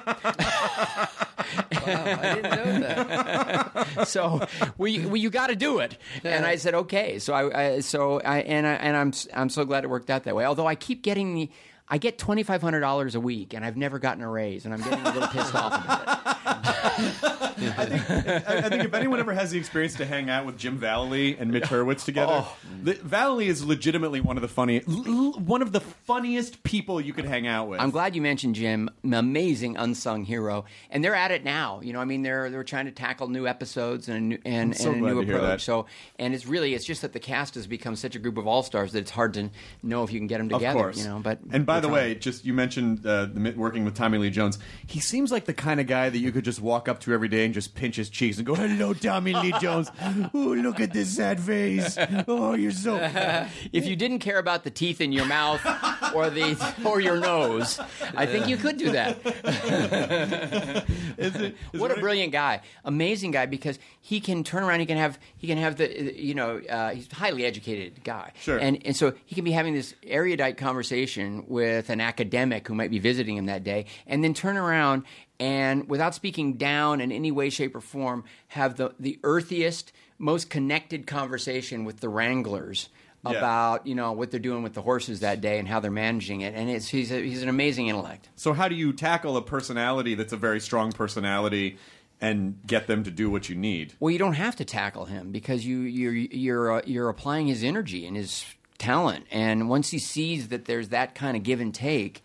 [1.77, 4.03] I didn't know that.
[4.07, 4.45] so
[4.77, 5.97] we, we you got to do it.
[6.25, 7.19] And I said, okay.
[7.19, 10.25] So I, I so I and I, and I'm I'm so glad it worked out
[10.25, 10.45] that way.
[10.45, 11.49] Although I keep getting the
[11.87, 14.73] I get twenty five hundred dollars a week, and I've never gotten a raise, and
[14.73, 16.35] I'm getting a little pissed off about it.
[17.57, 21.51] I think if anyone ever has the experience to hang out with Jim Vallely and
[21.51, 22.57] Mitch Hurwitz together, oh.
[22.83, 27.13] the, Vallely is legitimately one of the funny, l- one of the funniest people you
[27.13, 27.79] could hang out with.
[27.79, 31.81] I'm glad you mentioned Jim, an amazing unsung hero, and they're at it now.
[31.81, 34.75] You know, I mean, they're they're trying to tackle new episodes and a new, and,
[34.75, 35.63] so and a new approach.
[35.63, 35.85] So,
[36.19, 38.63] and it's really it's just that the cast has become such a group of all
[38.63, 39.49] stars that it's hard to
[39.83, 40.79] know if you can get them Of together.
[40.79, 41.19] course, you know.
[41.19, 44.29] But and by we're the way, just you mentioned uh, the, working with Tommy Lee
[44.29, 44.59] Jones.
[44.87, 47.27] He seems like the kind of guy that you could just walk up to every
[47.27, 49.91] day and just pinch his cheeks and go, "Hello, Tommy Lee Jones.
[50.33, 51.97] Oh, look at this sad face.
[52.27, 52.95] Oh, you're so."
[53.73, 55.61] if you didn't care about the teeth in your mouth
[56.13, 56.55] or the
[56.85, 57.79] or your nose,
[58.15, 59.17] I think you could do that.
[61.71, 64.79] what a brilliant guy, amazing guy because he can turn around.
[64.79, 68.31] He can have he can have the you know uh, he's a highly educated guy,
[68.39, 68.57] Sure.
[68.57, 72.91] and and so he can be having this erudite conversation with an academic who might
[72.91, 75.03] be visiting him that day, and then turn around
[75.39, 80.49] and without speaking down in any way, shape, or form, have the the earthiest, most
[80.49, 82.89] connected conversation with the wranglers
[83.25, 83.31] Yeah.
[83.31, 86.41] about you know what they're doing with the horses that day and how they're managing
[86.41, 86.53] it.
[86.55, 88.29] And it's he's a, he's an amazing intellect.
[88.35, 91.77] So, how do you tackle a personality that's a very strong personality
[92.21, 93.93] and get them to do what you need?
[93.99, 97.61] Well, you don't have to tackle him because you you're you're uh, you're applying his
[97.63, 98.45] energy and his
[98.77, 102.23] talent, and once he sees that there's that kind of give and take.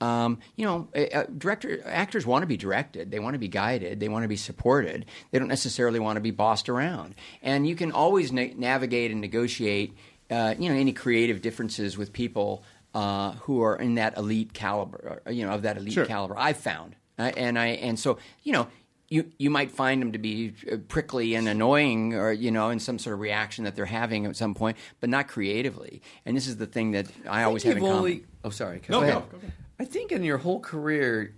[0.00, 3.12] Um, you know, uh, director actors want to be directed.
[3.12, 4.00] They want to be guided.
[4.00, 5.06] They want to be supported.
[5.30, 7.14] They don't necessarily want to be bossed around.
[7.40, 9.94] And you can always na- navigate and negotiate,
[10.28, 12.64] uh, you know, any creative differences with people
[12.94, 15.22] uh, who are in that elite caliber.
[15.24, 16.04] uh, You know, of that elite Sure.
[16.04, 16.34] caliber.
[16.36, 18.66] I've found, uh, and I and so you know,
[19.12, 22.78] you you might find them to be uh, prickly and annoying, or you know, in
[22.78, 26.00] some sort of reaction that they're having at some point, but not creatively.
[26.24, 27.96] And this is the thing that I always have in common.
[27.96, 28.80] only- Oh, sorry.
[28.88, 29.30] No, Go go, ahead.
[29.30, 29.46] go, go.
[29.78, 31.34] I think in your whole career,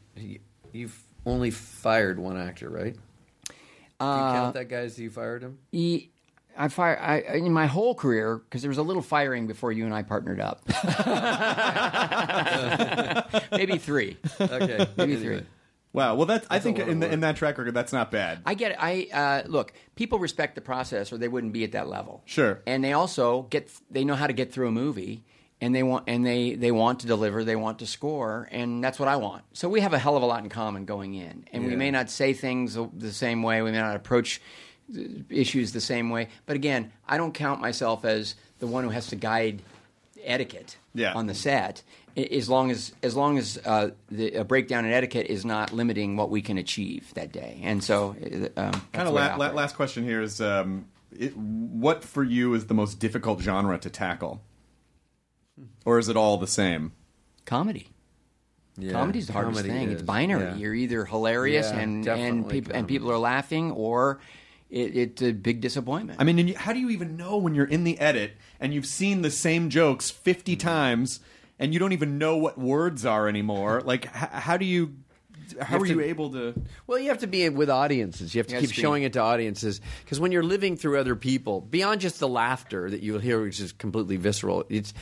[0.73, 2.95] you've only fired one actor, right?
[2.95, 3.55] Do
[4.07, 5.59] you Uh, count that guy as you fired him?
[6.57, 9.85] I fire I, in my whole career because there was a little firing before you
[9.87, 10.63] and I partnered up.
[13.53, 14.17] Maybe three.
[14.41, 15.39] Okay, Maybe anyway.
[15.39, 15.43] three.
[15.95, 16.17] Wow.
[16.17, 17.93] Well, that's, I That's a think lot of in, the, in that track record, that's
[17.93, 18.41] not bad.
[18.45, 18.77] I get it.
[18.81, 19.73] I uh, look.
[19.95, 22.21] People respect the process, or they wouldn't be at that level.
[22.27, 22.61] Sure.
[22.67, 23.71] And they also get.
[23.91, 25.25] They know how to get through a movie,
[25.61, 26.05] and they want.
[26.09, 27.45] And they they want to deliver.
[27.45, 29.45] They want to score, and that's what I want.
[29.53, 31.77] So we have a hell of a lot in common going in, and we Yeah.
[31.77, 33.63] may not say things the same way.
[33.63, 34.41] We may not approach
[34.93, 35.01] uh,
[35.31, 36.29] issues the same way.
[36.45, 39.63] But again, I don't count myself as the one who has to guide
[40.25, 41.13] etiquette Yeah.
[41.15, 41.83] on the set.
[42.17, 45.73] A- As long as as long as uh, the a breakdown in etiquette is not
[45.73, 48.15] limiting what we can achieve that day, and so
[48.57, 50.87] uh, um, kind of la- la- last question here is um,
[51.17, 54.43] it, what for you is the most difficult genre to tackle?
[55.85, 56.93] Or is it all the same?
[57.47, 57.89] comedy.
[58.77, 59.89] Yeah, Comedy's the hardest comedy thing.
[59.89, 60.43] is, It's binary.
[60.45, 60.57] yeah.
[60.57, 64.19] You're either hilarious Yeah, and and definitely people and people are laughing, or
[64.71, 66.21] it, it's a big disappointment.
[66.21, 68.75] I mean, and you, how do you even know when you're in the edit and
[68.75, 71.21] you've seen the same jokes 50 times
[71.65, 73.81] and you don't even know what words are anymore?
[73.85, 74.97] Like, h- how do you.
[75.59, 76.55] How have are you able to?
[76.87, 78.35] Well, you have to be with audiences.
[78.35, 81.61] You have to keep showing it to audiences because when you're living through other people,
[81.61, 84.95] beyond just the laughter that you'll hear, which is completely visceral, it's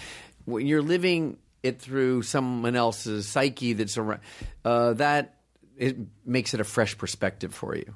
[0.45, 4.21] when you're living it through someone else's psyche that's around.
[4.65, 5.37] Uh, that
[5.77, 7.95] it makes it a fresh perspective for you.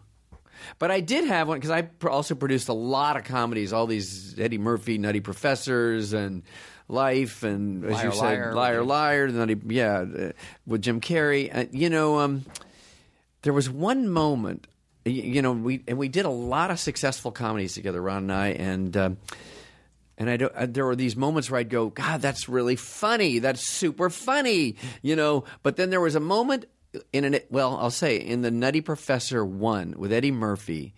[0.78, 3.86] But I did have one because I pr- also produced a lot of comedies, all
[3.86, 6.42] these Eddie Murphy, Nutty Professors, and
[6.88, 8.54] Life, and as Liar, you said, Liar.
[8.54, 10.32] Liar, Liar, the Nutty, yeah, uh,
[10.66, 11.54] with Jim Carrey.
[11.54, 12.44] Uh, you know, um,
[13.42, 14.66] there was one moment,
[15.04, 18.32] y- you know, we and we did a lot of successful comedies together, Ron and
[18.32, 18.96] I, and.
[18.96, 19.16] Um,
[20.18, 23.38] and I don't, uh, there were these moments where I'd go, God, that's really funny.
[23.38, 25.44] That's super funny, you know.
[25.62, 26.64] But then there was a moment
[27.12, 30.94] in an, well, I'll say in the Nutty Professor one with Eddie Murphy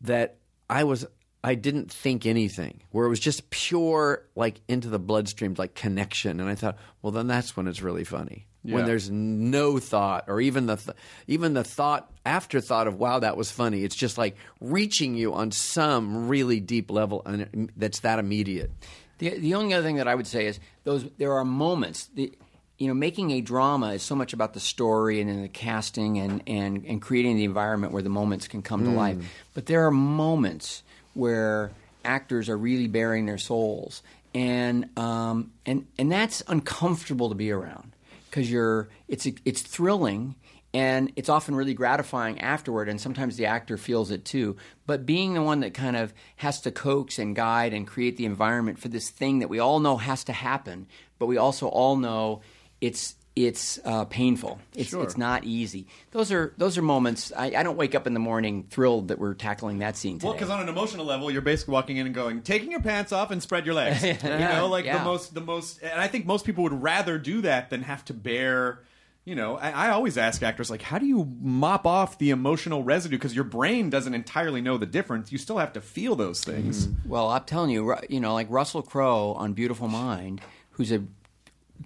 [0.00, 0.38] that
[0.68, 1.06] I was,
[1.42, 6.38] I didn't think anything, where it was just pure, like into the bloodstream, like connection.
[6.38, 8.46] And I thought, well, then that's when it's really funny.
[8.62, 8.74] Yeah.
[8.74, 10.96] When there's no thought, or even the th-
[11.26, 13.84] even the thought afterthought of wow that was funny.
[13.84, 18.70] It's just like reaching you on some really deep level, and that's that immediate.
[19.16, 22.10] The, the only other thing that I would say is those there are moments.
[22.14, 22.34] The,
[22.76, 26.18] you know, making a drama is so much about the story and then the casting
[26.18, 28.96] and, and, and creating the environment where the moments can come to hmm.
[28.96, 29.16] life.
[29.52, 30.82] But there are moments
[31.14, 31.72] where
[32.04, 34.02] actors are really baring their souls,
[34.34, 37.92] and um, and and that's uncomfortable to be around
[38.28, 40.34] because you're it's it's thrilling
[40.72, 44.56] and it's often really gratifying afterward and sometimes the actor feels it too.
[44.86, 48.24] But being the one that kind of has to coax and guide and create the
[48.24, 50.86] environment for this thing that we all know has to happen
[51.20, 52.40] but we also all know
[52.80, 54.58] it's it's uh, painful.
[54.74, 55.02] It's Sure.
[55.04, 55.86] it's not easy.
[56.10, 57.32] Those are those are moments.
[57.36, 60.26] I, I don't wake up in the morning thrilled that we're tackling that scene today.
[60.26, 63.12] Well, because on an emotional level, you're basically walking in and going, taking your pants
[63.12, 64.02] off and spread your legs.
[64.04, 67.40] you know, like the most, the most, and I think most people would rather do
[67.42, 68.80] that than have to bear.
[69.24, 72.82] You know, I, I always ask actors like, how do you mop off the emotional
[72.82, 73.16] residue?
[73.16, 75.30] Because your brain doesn't entirely know the difference.
[75.30, 76.88] You still have to feel those things.
[77.06, 80.40] Well, I'm telling you, you know, like Russell Crowe on Beautiful Mind,
[80.70, 81.04] who's a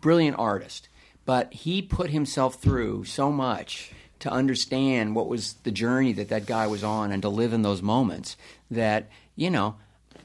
[0.01, 0.89] brilliant artist,
[1.25, 6.47] but he put himself through so much to understand what was the journey that that
[6.47, 8.37] guy was on and to live in those moments
[8.71, 9.77] that you know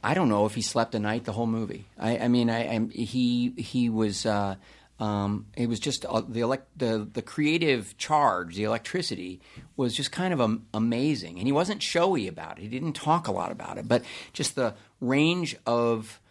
[0.03, 1.85] I don't know if he slept a night the whole movie.
[1.97, 4.55] I, I mean, I, I he he was uh,
[4.99, 9.41] um, it was just uh, the elect the the creative charge, the electricity
[9.75, 12.61] was just kind of am- amazing, and he wasn't showy about it.
[12.61, 14.03] He didn't talk a lot about it, but
[14.33, 16.21] just the range of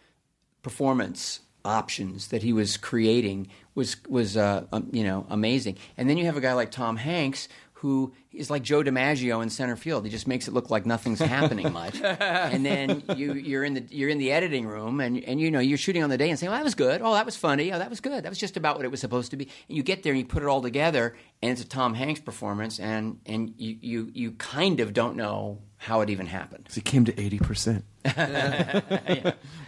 [0.61, 3.49] performance options that he was creating
[3.79, 5.77] was was uh, um, you know amazing.
[5.97, 7.47] And then you have a guy like Tom Hanks
[7.79, 10.03] who is like Joe DiMaggio in center field.
[10.03, 12.01] He just makes it look like nothing's happening much.
[12.03, 15.59] and then you, you're in the you're in the editing room, and and you know
[15.59, 17.01] you're shooting on the day and saying, "Well, that was good.
[17.01, 17.71] Oh, that was funny.
[17.71, 18.23] Oh, that was good.
[18.25, 20.19] That was just about what it was supposed to be." And you get there and
[20.19, 24.11] you put it all together, and it's a Tom Hanks performance, and and you you
[24.13, 26.65] you kind of don't know how it even happened.
[26.69, 27.85] So He came to eighty percent.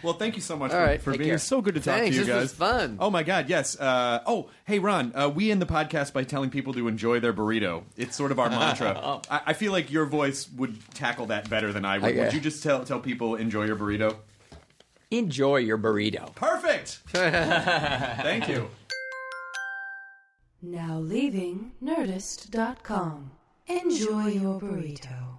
[0.02, 1.38] Well, thank you so much All for, right, for take being care.
[1.38, 2.42] so good to talk Thanks, to you this guys.
[2.42, 2.96] was fun.
[2.98, 3.78] Oh my god, yes.
[3.78, 7.32] Uh, oh, hey Ron, uh, we end the podcast by telling people to enjoy their
[7.32, 7.84] burrito.
[7.96, 9.20] It's sort of our mantra.
[9.30, 12.10] I, I feel like your voice would tackle that better than I would.
[12.10, 12.18] Okay.
[12.20, 14.16] Would you just tell tell people enjoy your burrito?
[15.12, 16.34] Enjoy your burrito.
[16.34, 16.98] Perfect.
[17.06, 18.68] thank you.
[20.62, 23.30] Now leaving Nerdist.com.
[23.68, 25.38] Enjoy your burrito.